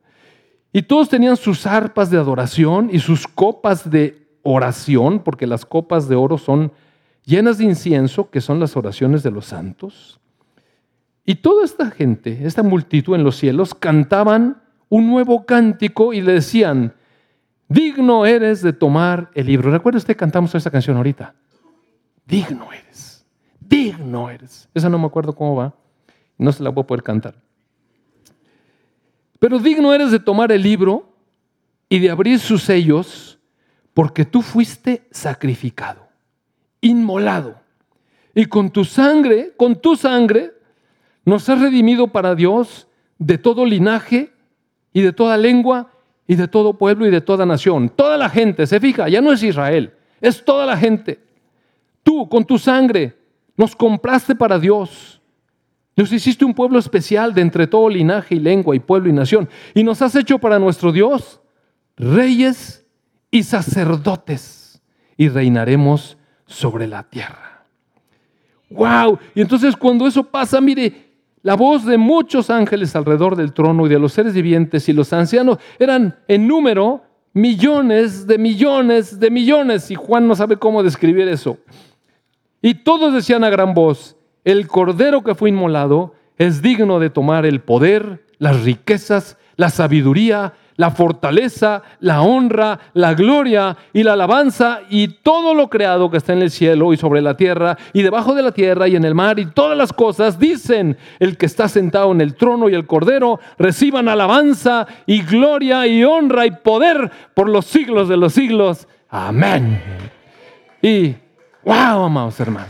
[0.72, 6.08] Y todos tenían sus arpas de adoración y sus copas de oración, porque las copas
[6.08, 6.72] de oro son
[7.24, 10.20] llenas de incienso, que son las oraciones de los santos.
[11.24, 16.34] Y toda esta gente, esta multitud en los cielos, cantaban un nuevo cántico y le
[16.34, 16.94] decían,
[17.68, 19.70] digno eres de tomar el libro.
[19.70, 21.34] Recuerda usted, cantamos esa canción ahorita.
[22.26, 23.24] Digno eres,
[23.60, 24.68] digno eres.
[24.74, 25.74] Esa no me acuerdo cómo va,
[26.38, 27.34] no se la voy a poder cantar.
[29.38, 31.12] Pero digno eres de tomar el libro
[31.88, 33.38] y de abrir sus sellos,
[33.94, 36.08] porque tú fuiste sacrificado,
[36.80, 37.60] inmolado.
[38.34, 40.52] Y con tu sangre, con tu sangre,
[41.24, 42.88] nos has redimido para Dios
[43.18, 44.32] de todo linaje
[44.92, 45.90] y de toda lengua
[46.26, 47.88] y de todo pueblo y de toda nación.
[47.88, 51.20] Toda la gente, se fija, ya no es Israel, es toda la gente.
[52.02, 53.16] Tú con tu sangre
[53.56, 55.20] nos compraste para Dios.
[55.96, 59.48] Nos hiciste un pueblo especial de entre todo linaje y lengua y pueblo y nación.
[59.74, 61.40] Y nos has hecho para nuestro Dios
[61.96, 62.84] reyes
[63.30, 64.82] y sacerdotes.
[65.16, 67.64] Y reinaremos sobre la tierra.
[68.68, 69.18] ¡Wow!
[69.34, 71.05] Y entonces cuando eso pasa, mire,
[71.46, 75.12] la voz de muchos ángeles alrededor del trono y de los seres vivientes y los
[75.12, 79.88] ancianos eran en número millones de millones de millones.
[79.92, 81.56] Y Juan no sabe cómo describir eso.
[82.60, 87.46] Y todos decían a gran voz, el cordero que fue inmolado es digno de tomar
[87.46, 94.80] el poder, las riquezas, la sabiduría, la fortaleza, la honra, la gloria y la alabanza
[94.88, 98.34] y todo lo creado que está en el cielo y sobre la tierra y debajo
[98.34, 101.68] de la tierra y en el mar y todas las cosas, dicen el que está
[101.68, 107.10] sentado en el trono y el cordero, reciban alabanza y gloria y honra y poder
[107.34, 108.86] por los siglos de los siglos.
[109.08, 109.80] Amén.
[110.82, 111.14] Y,
[111.64, 112.68] wow, amados hermanos,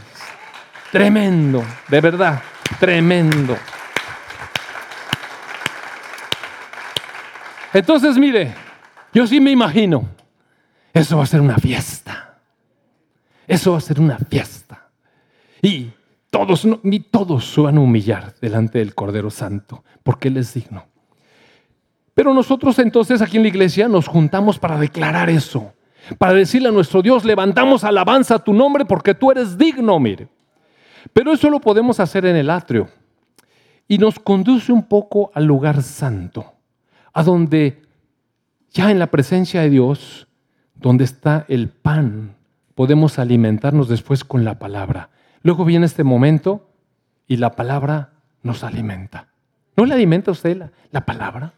[0.93, 2.41] tremendo, de verdad,
[2.79, 3.57] tremendo.
[7.77, 8.55] Entonces, mire,
[9.13, 10.09] yo sí me imagino,
[10.95, 12.39] eso va a ser una fiesta.
[13.47, 14.89] Eso va a ser una fiesta.
[15.61, 15.91] Y
[16.31, 20.87] todos, ni todos se van a humillar delante del Cordero Santo, porque Él es digno.
[22.15, 25.75] Pero nosotros entonces aquí en la iglesia nos juntamos para declarar eso,
[26.17, 30.29] para decirle a nuestro Dios, levantamos alabanza a tu nombre porque tú eres digno, mire.
[31.13, 32.89] Pero eso lo podemos hacer en el atrio
[33.87, 36.56] y nos conduce un poco al lugar santo
[37.17, 37.81] a donde
[38.73, 40.29] ya en la presencia de Dios,
[40.75, 42.37] donde está el pan,
[42.75, 45.09] podemos alimentarnos después con la palabra.
[45.41, 46.69] Luego viene este momento
[47.27, 48.13] y la palabra
[48.43, 49.29] nos alimenta.
[49.79, 51.55] ¿No le alimenta a usted la, la palabra?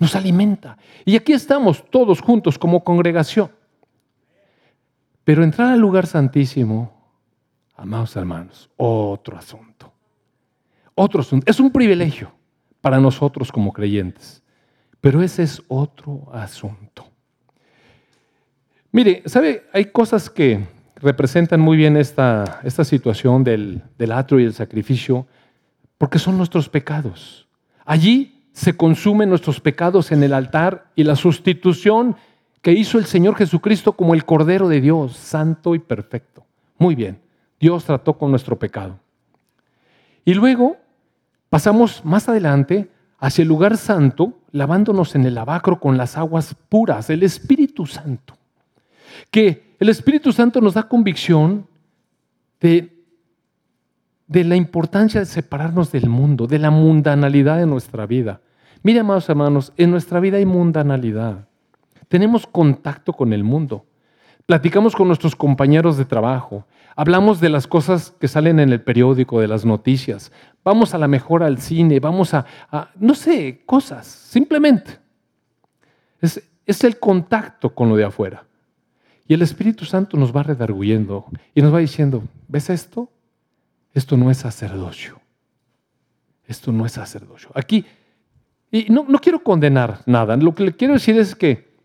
[0.00, 0.76] Nos alimenta.
[1.04, 3.52] Y aquí estamos todos juntos como congregación.
[5.22, 6.92] Pero entrar al lugar santísimo,
[7.76, 9.92] amados hermanos, otro asunto.
[10.96, 11.48] Otro asunto.
[11.48, 12.32] Es un privilegio
[12.80, 14.42] para nosotros como creyentes.
[15.00, 17.06] Pero ese es otro asunto.
[18.90, 19.64] Mire, ¿sabe?
[19.72, 25.26] Hay cosas que representan muy bien esta, esta situación del, del atrio y el sacrificio,
[25.98, 27.46] porque son nuestros pecados.
[27.84, 32.16] Allí se consumen nuestros pecados en el altar y la sustitución
[32.60, 36.44] que hizo el Señor Jesucristo como el Cordero de Dios, santo y perfecto.
[36.76, 37.20] Muy bien,
[37.60, 38.98] Dios trató con nuestro pecado.
[40.24, 40.76] Y luego
[41.48, 47.10] pasamos más adelante hacia el lugar santo, lavándonos en el lavacro con las aguas puras,
[47.10, 48.34] el Espíritu Santo.
[49.30, 51.66] Que el Espíritu Santo nos da convicción
[52.60, 53.04] de,
[54.26, 58.40] de la importancia de separarnos del mundo, de la mundanalidad de nuestra vida.
[58.82, 61.48] Mire, amados hermanos, en nuestra vida hay mundanalidad.
[62.08, 63.84] Tenemos contacto con el mundo.
[64.46, 66.64] Platicamos con nuestros compañeros de trabajo.
[66.96, 70.32] Hablamos de las cosas que salen en el periódico, de las noticias.
[70.68, 72.44] Vamos a la mejor al cine, vamos a,
[72.96, 74.98] no sé, cosas, simplemente.
[76.20, 78.44] Es, es el contacto con lo de afuera.
[79.26, 83.10] Y el Espíritu Santo nos va redarguyendo y nos va diciendo, ¿ves esto?
[83.94, 85.18] Esto no es sacerdocio.
[86.46, 87.48] Esto no es sacerdocio.
[87.54, 87.86] Aquí,
[88.70, 91.78] y no, no quiero condenar nada, lo que le quiero decir es que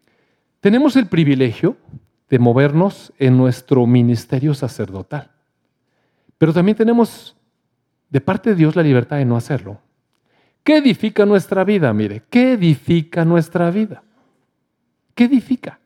[0.59, 1.77] tenemos el privilegio
[2.29, 5.31] de movernos en nuestro ministerio sacerdotal.
[6.37, 7.37] Pero también tenemos
[8.13, 9.79] de parte de Dios la libertad de no hacerlo.
[10.63, 11.91] ¿Qué edifica nuestra vida?
[11.93, 14.03] Mire, ¿qué edifica nuestra vida?
[15.15, 15.79] ¿Qué edifica?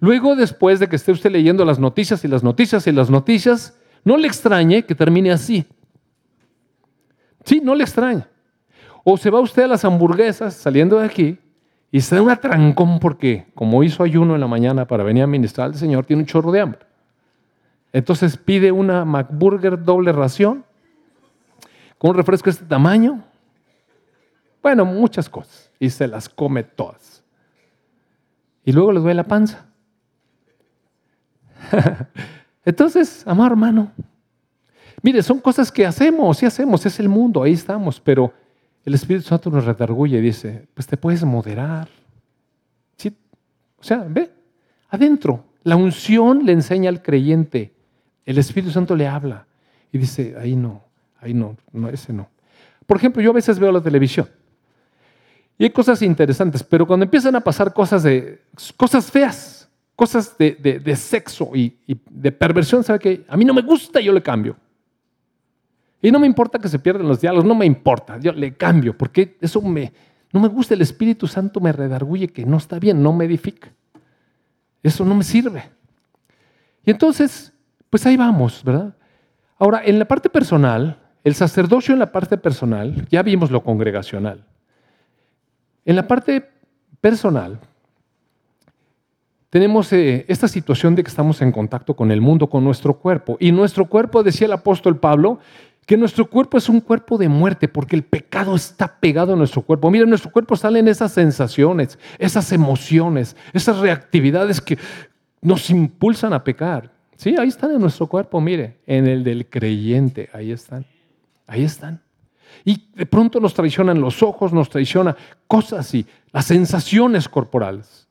[0.00, 3.78] Luego, después de que esté usted leyendo las noticias y las noticias y las noticias,
[4.04, 5.66] no le extrañe que termine así.
[7.44, 8.24] Sí, no le extrañe.
[9.04, 11.38] O se va usted a las hamburguesas saliendo de aquí
[11.92, 15.26] y se da un atrancón porque, como hizo ayuno en la mañana para venir a
[15.26, 16.80] ministrar al Señor, tiene un chorro de hambre.
[17.92, 20.64] Entonces pide una McBurger doble ración
[21.98, 23.24] con un refresco de este tamaño.
[24.62, 25.70] Bueno, muchas cosas.
[25.78, 27.22] Y se las come todas.
[28.64, 29.66] Y luego le duele la panza.
[32.64, 33.90] Entonces, amado hermano,
[35.02, 38.32] mire, son cosas que hacemos, y hacemos, es el mundo, ahí estamos, pero
[38.84, 41.88] el Espíritu Santo nos redarguye y dice, pues te puedes moderar.
[42.96, 43.16] ¿Sí?
[43.78, 44.30] O sea, ve,
[44.88, 47.74] adentro, la unción le enseña al creyente,
[48.24, 49.46] el Espíritu Santo le habla
[49.92, 50.87] y dice, ahí no,
[51.20, 52.28] ahí no, no, ese no.
[52.86, 54.28] Por ejemplo, yo a veces veo la televisión
[55.58, 58.42] y hay cosas interesantes, pero cuando empiezan a pasar cosas, de,
[58.76, 61.76] cosas feas, cosas de, sexo y,
[62.08, 63.24] de perversión, ¿sabe qué?
[63.28, 64.56] A mí no me gusta, yo le cambio.
[66.00, 68.96] Y no me importa que se pierdan los diálogos, no me importa, yo le cambio,
[68.96, 69.92] porque eso me,
[70.32, 73.72] no me gusta, el Espíritu Santo me redarguye que no está bien, no me edifica.
[74.80, 75.64] Eso no me sirve.
[76.84, 77.52] Y entonces,
[77.90, 78.94] pues ahí vamos, ¿verdad?
[79.58, 84.44] Ahora, en la parte personal, el sacerdocio en la parte personal, ya vimos lo congregacional.
[85.84, 86.48] En la parte
[87.00, 87.60] personal,
[89.50, 93.36] tenemos eh, esta situación de que estamos en contacto con el mundo, con nuestro cuerpo.
[93.40, 95.38] Y nuestro cuerpo, decía el apóstol Pablo,
[95.86, 99.62] que nuestro cuerpo es un cuerpo de muerte porque el pecado está pegado a nuestro
[99.62, 99.90] cuerpo.
[99.90, 104.76] Miren, en nuestro cuerpo salen esas sensaciones, esas emociones, esas reactividades que
[105.40, 106.90] nos impulsan a pecar.
[107.16, 110.84] Sí, ahí están en nuestro cuerpo, mire, en el del creyente, ahí están,
[111.48, 112.00] ahí están.
[112.64, 115.16] Y de pronto nos traicionan los ojos, nos traiciona
[115.48, 118.06] cosas así, las sensaciones corporales.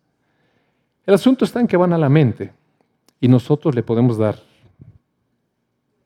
[1.06, 2.52] El asunto está en que van a la mente
[3.22, 4.38] y nosotros le podemos dar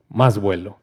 [0.09, 0.79] más vuelo.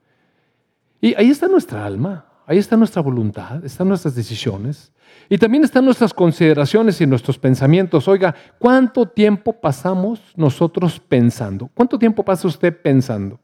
[1.00, 4.92] Y ahí está nuestra alma, ahí está nuestra voluntad, están nuestras decisiones.
[5.28, 8.08] Y también están nuestras consideraciones y nuestros pensamientos.
[8.08, 11.70] Oiga, ¿cuánto tiempo pasamos nosotros pensando?
[11.74, 13.38] ¿Cuánto tiempo pasa usted pensando?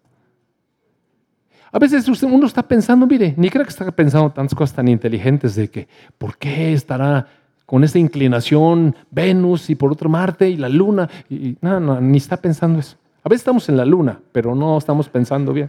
[1.75, 5.57] A veces uno está pensando, mire, ni creo que está pensando tantas cosas tan inteligentes
[5.57, 7.27] de que, ¿por qué estará
[7.67, 11.11] con esa inclinación Venus y por otro Marte y la Luna?
[11.29, 12.97] Y, no, ni está pensando eso.
[13.25, 15.69] A veces estamos en la Luna, pero no estamos pensando bien.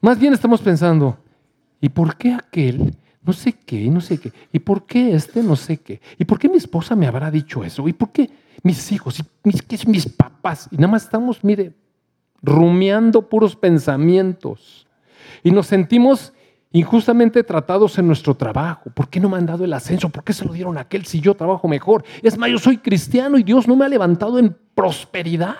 [0.00, 1.18] Más bien estamos pensando,
[1.80, 2.94] ¿y por qué aquel
[3.26, 4.32] no sé qué, no sé qué?
[4.52, 6.00] ¿Y por qué este no sé qué?
[6.18, 7.88] ¿Y por qué mi esposa me habrá dicho eso?
[7.88, 8.30] ¿Y por qué
[8.62, 9.18] mis hijos?
[9.18, 10.68] ¿Y mis, mis papás?
[10.70, 11.72] Y nada más estamos, mire,
[12.44, 14.83] rumiando puros pensamientos.
[15.42, 16.32] Y nos sentimos
[16.72, 18.90] injustamente tratados en nuestro trabajo.
[18.90, 20.08] ¿Por qué no me han dado el ascenso?
[20.08, 22.04] ¿Por qué se lo dieron a aquel si yo trabajo mejor?
[22.22, 25.56] Es más, yo soy cristiano y Dios no me ha levantado en prosperidad.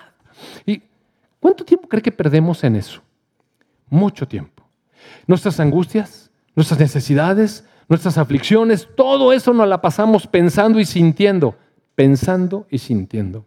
[0.65, 0.81] ¿Y
[1.39, 3.01] cuánto tiempo cree que perdemos en eso?
[3.89, 4.63] mucho tiempo.
[5.27, 11.55] Nuestras angustias, nuestras necesidades, nuestras aflicciones, todo eso nos la pasamos pensando y sintiendo,
[11.95, 13.45] pensando y sintiendo.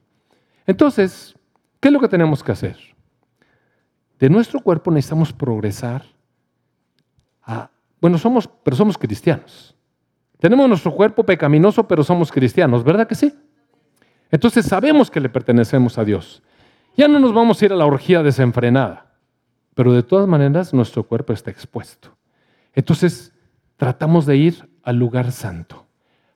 [0.67, 1.35] Entonces,
[1.81, 2.77] ¿qué es lo que tenemos que hacer?
[4.19, 6.03] De nuestro cuerpo necesitamos progresar
[7.43, 9.75] a, bueno, somos, pero somos cristianos.
[10.39, 13.33] Tenemos nuestro cuerpo pecaminoso, pero somos cristianos, ¿verdad que sí?
[14.31, 16.43] Entonces sabemos que le pertenecemos a Dios.
[16.97, 19.09] Ya no nos vamos a ir a la orgía desenfrenada
[19.79, 22.09] pero de todas maneras nuestro cuerpo está expuesto.
[22.75, 23.33] Entonces
[23.77, 25.87] tratamos de ir al lugar santo,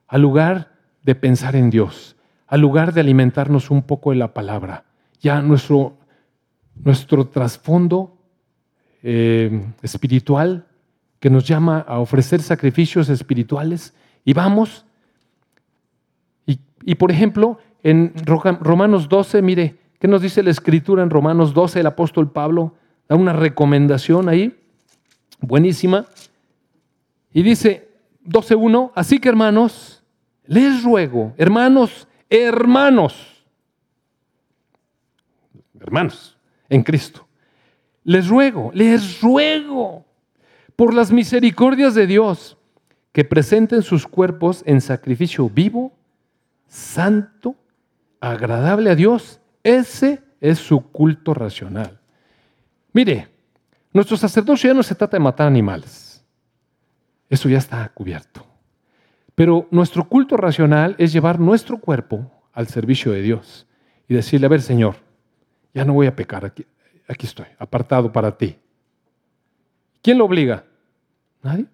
[0.06, 0.70] al lugar
[1.02, 2.14] de pensar en Dios,
[2.46, 4.84] al lugar de alimentarnos un poco de la palabra.
[5.18, 5.98] Ya nuestro,
[6.74, 8.16] nuestro trasfondo
[9.02, 10.66] eh, espiritual
[11.20, 13.94] que nos llama a ofrecer sacrificios espirituales
[14.24, 14.84] y vamos.
[16.46, 21.54] Y, y por ejemplo, en Romanos 12, mire, ¿qué nos dice la escritura en Romanos
[21.54, 22.74] 12, el apóstol Pablo?
[23.08, 24.58] da una recomendación ahí,
[25.40, 26.06] buenísima.
[27.32, 27.88] Y dice
[28.24, 30.02] 12.1, así que hermanos,
[30.46, 33.44] les ruego, hermanos, hermanos,
[35.78, 36.36] hermanos,
[36.72, 37.28] en Cristo,
[38.02, 40.06] les ruego, les ruego,
[40.74, 42.56] por las misericordias de Dios,
[43.12, 45.92] que presenten sus cuerpos en sacrificio vivo,
[46.66, 47.54] santo,
[48.20, 49.38] agradable a Dios.
[49.62, 52.00] Ese es su culto racional.
[52.94, 53.28] Mire,
[53.92, 56.24] nuestro sacerdocio ya no se trata de matar animales.
[57.28, 58.46] Eso ya está cubierto.
[59.34, 63.66] Pero nuestro culto racional es llevar nuestro cuerpo al servicio de Dios
[64.08, 64.96] y decirle, a ver, Señor,
[65.74, 66.66] ya no voy a pecar, aquí,
[67.08, 68.56] aquí estoy, apartado para ti.
[70.02, 70.64] ¿Quién lo obliga?
[71.42, 71.66] Nadie.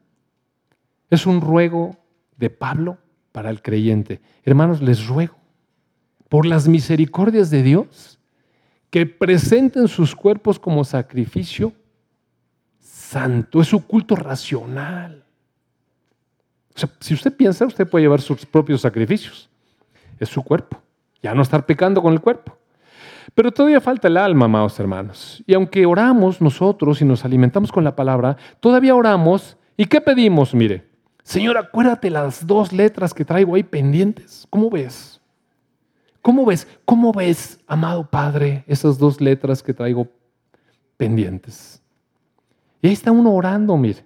[1.11, 1.97] Es un ruego
[2.37, 2.99] de Pablo
[3.33, 4.21] para el creyente.
[4.45, 5.37] Hermanos, les ruego,
[6.29, 8.19] por las misericordias de Dios,
[8.91, 11.73] que presenten sus cuerpos como sacrificio
[12.81, 13.61] santo.
[13.61, 15.25] Es su culto racional.
[17.01, 19.49] si usted piensa, usted puede llevar sus propios sacrificios.
[20.19, 20.81] Es su cuerpo.
[21.23, 22.58] Ya no estar pecando con el cuerpo.
[23.39, 25.45] Pero todavía falta el alma, amados hermanos.
[25.47, 29.57] Y aunque oramos nosotros y nos alimentamos con la palabra, todavía oramos.
[29.77, 30.57] ¿Y qué pedimos?
[30.57, 30.89] Mire,
[31.23, 34.45] Señor, acuérdate las dos letras que traigo ahí pendientes.
[34.51, 35.21] ¿Cómo ves?
[36.21, 36.67] ¿Cómo ves?
[36.85, 40.09] ¿Cómo ves, amado Padre, esas dos letras que traigo
[40.97, 41.81] pendientes?
[42.83, 44.05] Y ahí está uno orando, mire,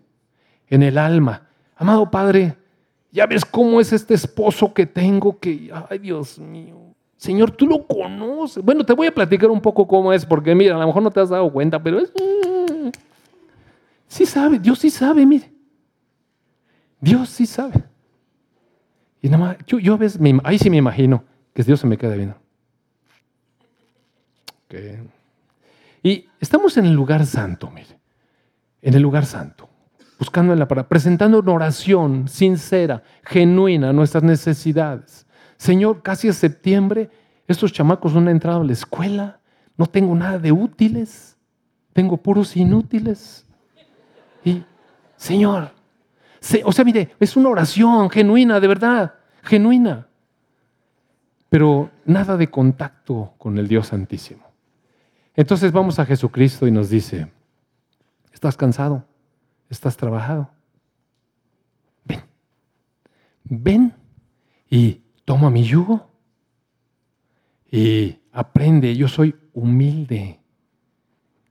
[0.69, 1.49] en el alma.
[1.77, 2.55] Amado Padre,
[3.11, 6.92] ya ves cómo es este esposo que tengo que, ay Dios mío,
[7.23, 8.65] Señor, tú lo conoces.
[8.65, 11.11] Bueno, te voy a platicar un poco cómo es, porque mira, a lo mejor no
[11.13, 12.13] te has dado cuenta, pero es...
[14.09, 15.53] Sí sabe, Dios sí sabe, mire.
[17.01, 17.85] Dios sí sabe.
[19.21, 21.23] Y nada más, yo, yo a veces, ahí sí me imagino
[21.55, 22.35] que Dios se me queda viendo.
[26.03, 28.01] Y estamos en el lugar santo, mire,
[28.81, 29.69] en el lugar santo,
[30.19, 35.25] buscando en la palabra, presentando una oración sincera, genuina, nuestras necesidades.
[35.63, 37.09] Señor, casi es septiembre,
[37.47, 39.41] estos chamacos no han entrado a la escuela,
[39.77, 41.37] no tengo nada de útiles,
[41.93, 43.47] tengo puros inútiles.
[44.45, 44.65] Y,
[45.17, 45.71] Señor,
[46.65, 50.09] o sea, mire, es una oración genuina, de verdad, genuina
[51.53, 54.41] pero nada de contacto con el Dios Santísimo.
[55.37, 57.31] Entonces vamos a Jesucristo y nos dice,
[58.33, 59.05] ¿estás cansado?
[59.69, 60.49] ¿Estás trabajado?
[62.07, 62.23] Ven,
[63.45, 63.95] ven
[64.71, 66.09] y toma mi yugo
[67.71, 70.41] y aprende, yo soy humilde,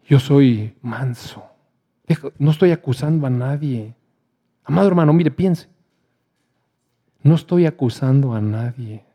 [0.05, 1.43] yo soy manso,
[2.37, 3.95] no estoy acusando a nadie.
[4.63, 5.67] Amado hermano, mire, piense,
[7.23, 9.05] no estoy acusando a nadie.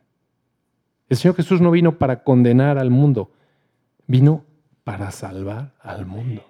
[1.09, 3.31] El Señor Jesús no vino para condenar al mundo,
[4.07, 4.45] vino
[4.85, 6.45] para salvar al mundo.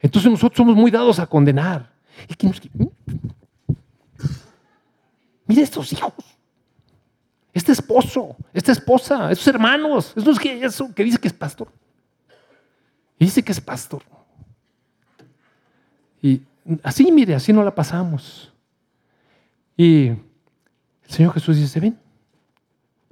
[0.00, 1.94] Entonces nosotros somos muy dados a condenar.
[5.46, 6.12] Mira estos hijos,
[7.54, 11.68] este esposo, esta esposa, estos hermanos, eso es que, eso que dice que es pastor.
[13.18, 14.02] Y dice que es pastor.
[16.20, 16.42] Y
[16.82, 18.52] así, mire, así no la pasamos.
[19.76, 20.18] Y el
[21.08, 21.98] Señor Jesús dice, ven,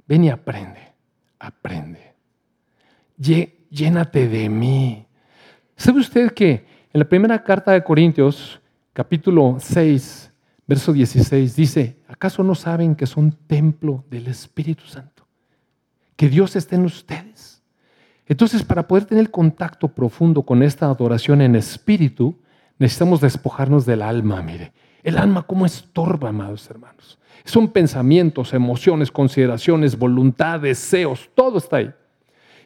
[0.07, 0.93] Ven y aprende,
[1.39, 2.13] aprende.
[3.17, 5.05] Llénate de mí.
[5.75, 8.59] ¿Sabe usted que en la primera carta de Corintios,
[8.91, 10.31] capítulo 6,
[10.67, 15.27] verso 16, dice, ¿acaso no saben que son templo del Espíritu Santo?
[16.15, 17.61] Que Dios está en ustedes.
[18.25, 22.39] Entonces, para poder tener contacto profundo con esta adoración en espíritu,
[22.79, 24.71] necesitamos despojarnos del alma, mire.
[25.03, 27.19] El alma como estorba, amados hermanos.
[27.43, 31.93] Son pensamientos, emociones, consideraciones, voluntad, deseos, todo está ahí.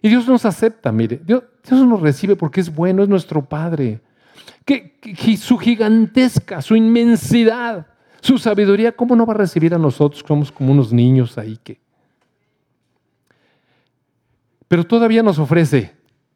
[0.01, 4.01] Y Dios nos acepta, mire, Dios, nos recibe porque es bueno, es nuestro Padre.
[4.65, 4.99] Que,
[5.37, 7.87] su gigantesca, su inmensidad,
[8.21, 10.23] su sabiduría, ¿cómo no va a recibir a nosotros?
[10.27, 11.79] Somos como unos niños ahí que...
[14.67, 15.95] Pero todavía nos ofrece,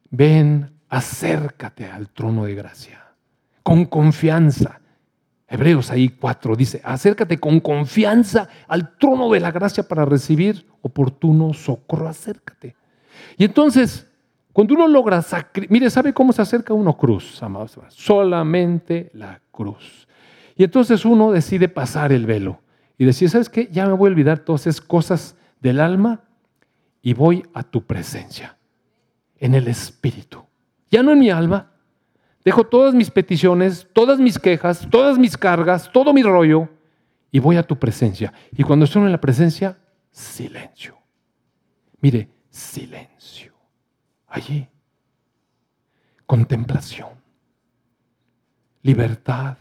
[0.09, 3.03] ven, acércate al trono de gracia,
[3.61, 4.79] con confianza,
[5.51, 11.53] Hebreos ahí 4 dice, acércate con confianza al trono de la gracia para recibir oportuno
[11.53, 12.77] socorro, acércate.
[13.37, 14.07] Y entonces,
[14.53, 15.23] cuando uno logra,
[15.69, 16.95] mire, ¿sabe cómo se acerca uno?
[16.97, 17.79] Cruz, amados.
[17.89, 20.07] Solamente la cruz.
[20.55, 22.61] Y entonces uno decide pasar el velo
[22.97, 23.69] y decir, ¿sabes qué?
[23.71, 26.21] Ya me voy a olvidar todas esas cosas del alma
[27.01, 28.57] y voy a tu presencia,
[29.37, 30.43] en el espíritu.
[30.89, 31.71] Ya no en mi alma,
[32.43, 36.69] Dejo todas mis peticiones, todas mis quejas, todas mis cargas, todo mi rollo
[37.31, 38.33] y voy a tu presencia.
[38.51, 39.77] Y cuando estoy en la presencia,
[40.09, 40.97] silencio.
[41.99, 43.50] Mire, silencio.
[44.31, 44.67] Allí,
[46.25, 47.09] contemplación,
[48.81, 49.57] libertad,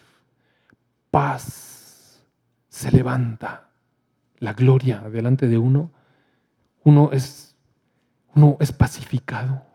[1.11, 2.23] paz.
[2.68, 3.68] Se levanta
[4.39, 5.91] la gloria delante de uno.
[6.85, 7.57] Uno es,
[8.35, 9.66] uno es pacificado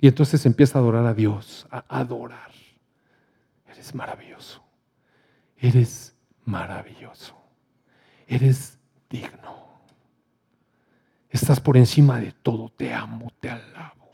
[0.00, 2.50] y entonces empieza a adorar a Dios, a adorar.
[3.68, 4.62] Eres maravilloso.
[5.56, 7.36] Eres maravilloso.
[8.26, 8.78] Eres
[9.10, 9.59] digno.
[11.30, 12.70] Estás por encima de todo.
[12.76, 14.10] Te amo, te alabo.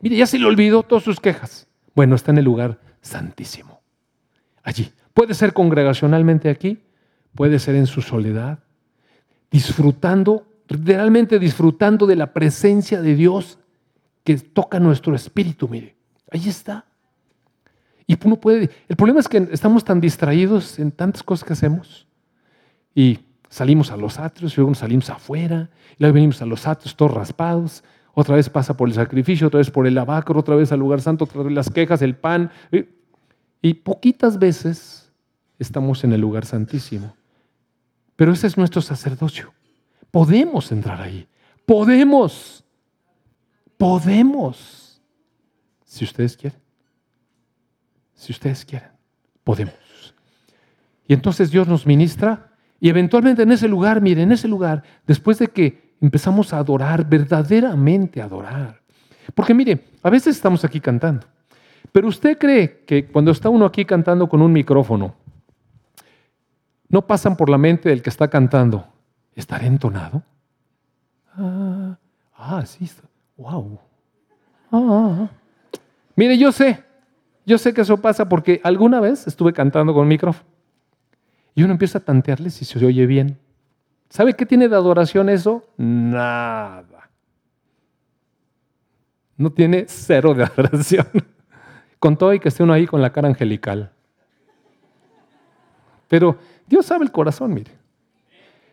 [0.00, 1.68] Mire, ya se le olvidó todas sus quejas.
[1.94, 3.80] Bueno, está en el lugar santísimo.
[4.62, 4.92] Allí.
[5.16, 6.78] Puede ser congregacionalmente aquí,
[7.34, 8.58] puede ser en su soledad,
[9.50, 13.58] disfrutando, realmente disfrutando de la presencia de Dios
[14.24, 15.96] que toca nuestro espíritu, mire.
[16.30, 16.84] Ahí está.
[18.06, 18.70] Y uno puede.
[18.88, 22.06] El problema es que estamos tan distraídos en tantas cosas que hacemos.
[22.94, 26.96] Y salimos a los atrios, y luego salimos afuera, y luego venimos a los atrios
[26.96, 27.84] todos raspados.
[28.14, 31.00] Otra vez pasa por el sacrificio, otra vez por el lavacro, otra vez al lugar
[31.00, 32.50] santo, otra vez las quejas, el pan.
[33.60, 35.12] Y poquitas veces
[35.58, 37.14] estamos en el lugar santísimo.
[38.16, 39.52] Pero ese es nuestro sacerdocio.
[40.10, 41.28] Podemos entrar ahí.
[41.66, 42.64] Podemos.
[43.76, 45.02] Podemos.
[45.84, 46.58] Si ustedes quieren.
[48.14, 48.90] Si ustedes quieren.
[49.44, 49.74] Podemos.
[51.06, 55.38] Y entonces Dios nos ministra y eventualmente en ese lugar, mire, en ese lugar, después
[55.38, 58.80] de que empezamos a adorar, verdaderamente a adorar.
[59.34, 61.26] Porque mire, a veces estamos aquí cantando,
[61.92, 65.14] pero usted cree que cuando está uno aquí cantando con un micrófono,
[66.88, 68.86] no pasan por la mente del que está cantando,
[69.34, 70.22] ¿estaré entonado?
[71.34, 71.98] Ah,
[72.36, 72.88] ah sí,
[73.36, 73.80] wow.
[74.70, 75.30] Ah, ah, ah,
[76.14, 76.82] Mire, yo sé,
[77.44, 80.55] yo sé que eso pasa porque alguna vez estuve cantando con micrófono
[81.56, 83.38] y uno empieza a tantearle si se oye bien.
[84.10, 85.64] ¿Sabe qué tiene de adoración eso?
[85.78, 87.10] Nada.
[89.38, 91.06] No tiene cero de adoración.
[91.98, 93.90] Con todo y que esté uno ahí con la cara angelical.
[96.08, 97.72] Pero Dios sabe el corazón, mire.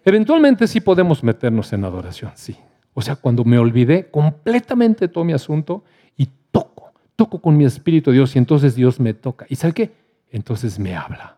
[0.04, 2.58] Eventualmente sí podemos meternos en adoración, sí.
[2.94, 5.86] O sea, cuando me olvidé completamente todo mi asunto
[6.18, 9.46] y toco, toco con mi espíritu Dios y entonces Dios me toca.
[9.48, 9.92] ¿Y sabe qué?
[10.30, 11.38] Entonces me habla.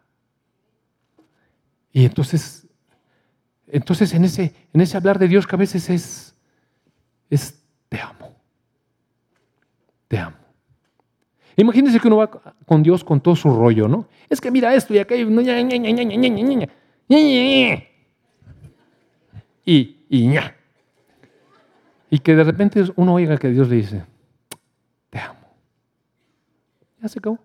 [1.96, 2.68] Y entonces,
[3.68, 6.36] entonces en ese, en ese hablar de Dios que a veces es,
[7.30, 8.36] es te amo.
[10.10, 10.36] Te amo.
[11.56, 14.10] Imagínense que uno va con Dios con todo su rollo, ¿no?
[14.30, 15.30] Es que mira esto y aquello.
[19.66, 20.54] Y, y ña.
[22.10, 24.04] Y que de repente uno oiga que Dios le dice,
[25.10, 25.48] te amo.
[27.02, 27.40] Ya se acabó.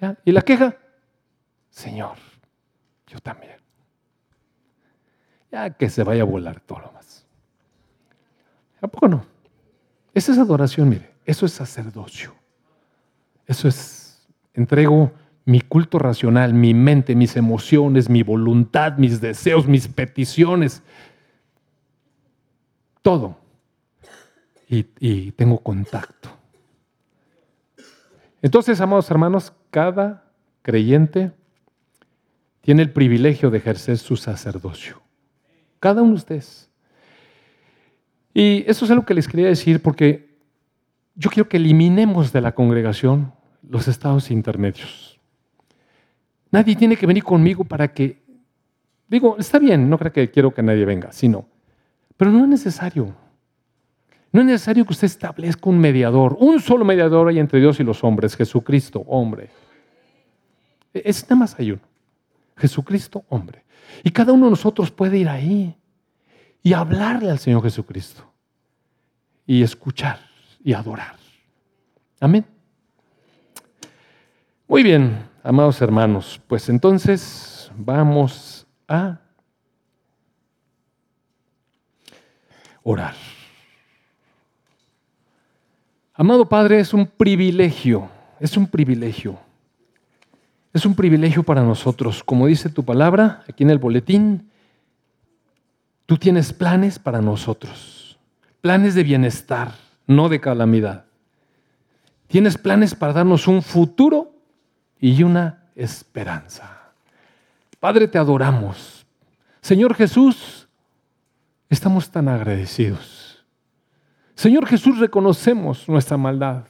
[0.00, 0.18] ¿Ya?
[0.24, 0.76] ¿Y la queja?
[1.70, 2.16] Señor,
[3.12, 3.56] yo también.
[5.50, 7.26] Ya que se vaya a volar todo lo más.
[8.80, 9.24] ¿A poco no?
[10.14, 11.12] Esa es adoración, mire.
[11.26, 12.34] Eso es sacerdocio.
[13.46, 15.12] Eso es, entrego
[15.44, 20.82] mi culto racional, mi mente, mis emociones, mi voluntad, mis deseos, mis peticiones,
[23.02, 23.36] todo.
[24.68, 26.30] Y, y, tengo contacto.
[28.40, 30.24] Entonces, amados hermanos, cada
[30.62, 31.32] creyente
[32.62, 35.02] tiene el privilegio de ejercer su sacerdocio.
[35.78, 36.70] Cada uno de ustedes.
[38.32, 40.38] Y eso es algo que les quería decir porque
[41.14, 43.32] yo quiero que eliminemos de la congregación
[43.68, 45.20] los estados intermedios.
[46.50, 48.22] Nadie tiene que venir conmigo para que,
[49.08, 51.46] digo, está bien, no creo que quiero que nadie venga, sino,
[52.16, 53.14] pero no es necesario.
[54.30, 57.84] No es necesario que usted establezca un mediador, un solo mediador hay entre Dios y
[57.84, 59.50] los hombres, Jesucristo, hombre.
[60.94, 61.91] Es nada más hay uno.
[62.62, 63.64] Jesucristo, hombre.
[64.04, 65.76] Y cada uno de nosotros puede ir ahí
[66.62, 68.22] y hablarle al Señor Jesucristo
[69.44, 70.20] y escuchar
[70.62, 71.16] y adorar.
[72.20, 72.46] Amén.
[74.68, 79.20] Muy bien, amados hermanos, pues entonces vamos a
[82.84, 83.14] orar.
[86.14, 88.08] Amado Padre, es un privilegio,
[88.38, 89.38] es un privilegio.
[90.72, 92.24] Es un privilegio para nosotros.
[92.24, 94.50] Como dice tu palabra aquí en el boletín,
[96.06, 98.18] tú tienes planes para nosotros,
[98.60, 99.72] planes de bienestar
[100.06, 101.04] no de calamidad.
[102.26, 104.34] Tienes planes para darnos un futuro
[104.98, 106.92] y una esperanza.
[107.80, 109.06] Padre, te adoramos.
[109.60, 110.68] Señor Jesús,
[111.68, 113.44] estamos tan agradecidos.
[114.34, 116.64] Señor Jesús, reconocemos nuestra maldad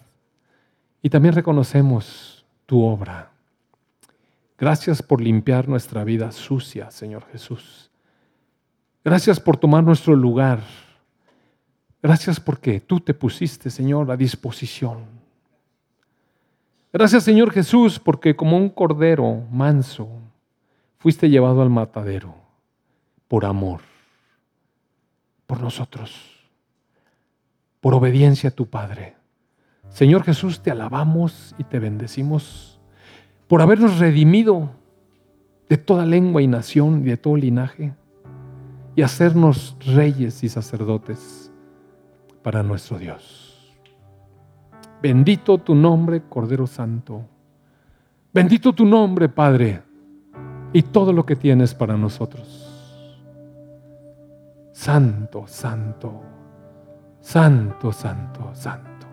[1.02, 3.31] y también reconocemos tu obra.
[4.62, 7.90] Gracias por limpiar nuestra vida sucia, Señor Jesús.
[9.04, 10.60] Gracias por tomar nuestro lugar
[12.02, 15.04] Gracias porque tú te pusiste, Señor, a disposición.
[16.92, 20.08] Gracias, Señor Jesús, porque como un cordero manso
[20.98, 22.34] fuiste llevado al matadero
[23.28, 23.82] por amor,
[25.46, 26.44] por nosotros,
[27.80, 29.14] por obediencia a tu Padre.
[29.88, 32.71] Señor Jesús, te alabamos y te bendecimos
[33.52, 34.70] por habernos redimido
[35.68, 37.92] de toda lengua y nación y de todo linaje
[38.96, 41.52] y hacernos reyes y sacerdotes
[42.42, 43.76] para nuestro Dios.
[45.02, 47.26] Bendito tu nombre, Cordero Santo.
[48.32, 49.82] Bendito tu nombre, Padre,
[50.72, 53.20] y todo lo que tienes para nosotros.
[54.72, 56.22] Santo, santo,
[57.20, 59.06] santo, santo, santo.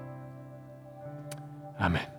[1.77, 2.18] Amén.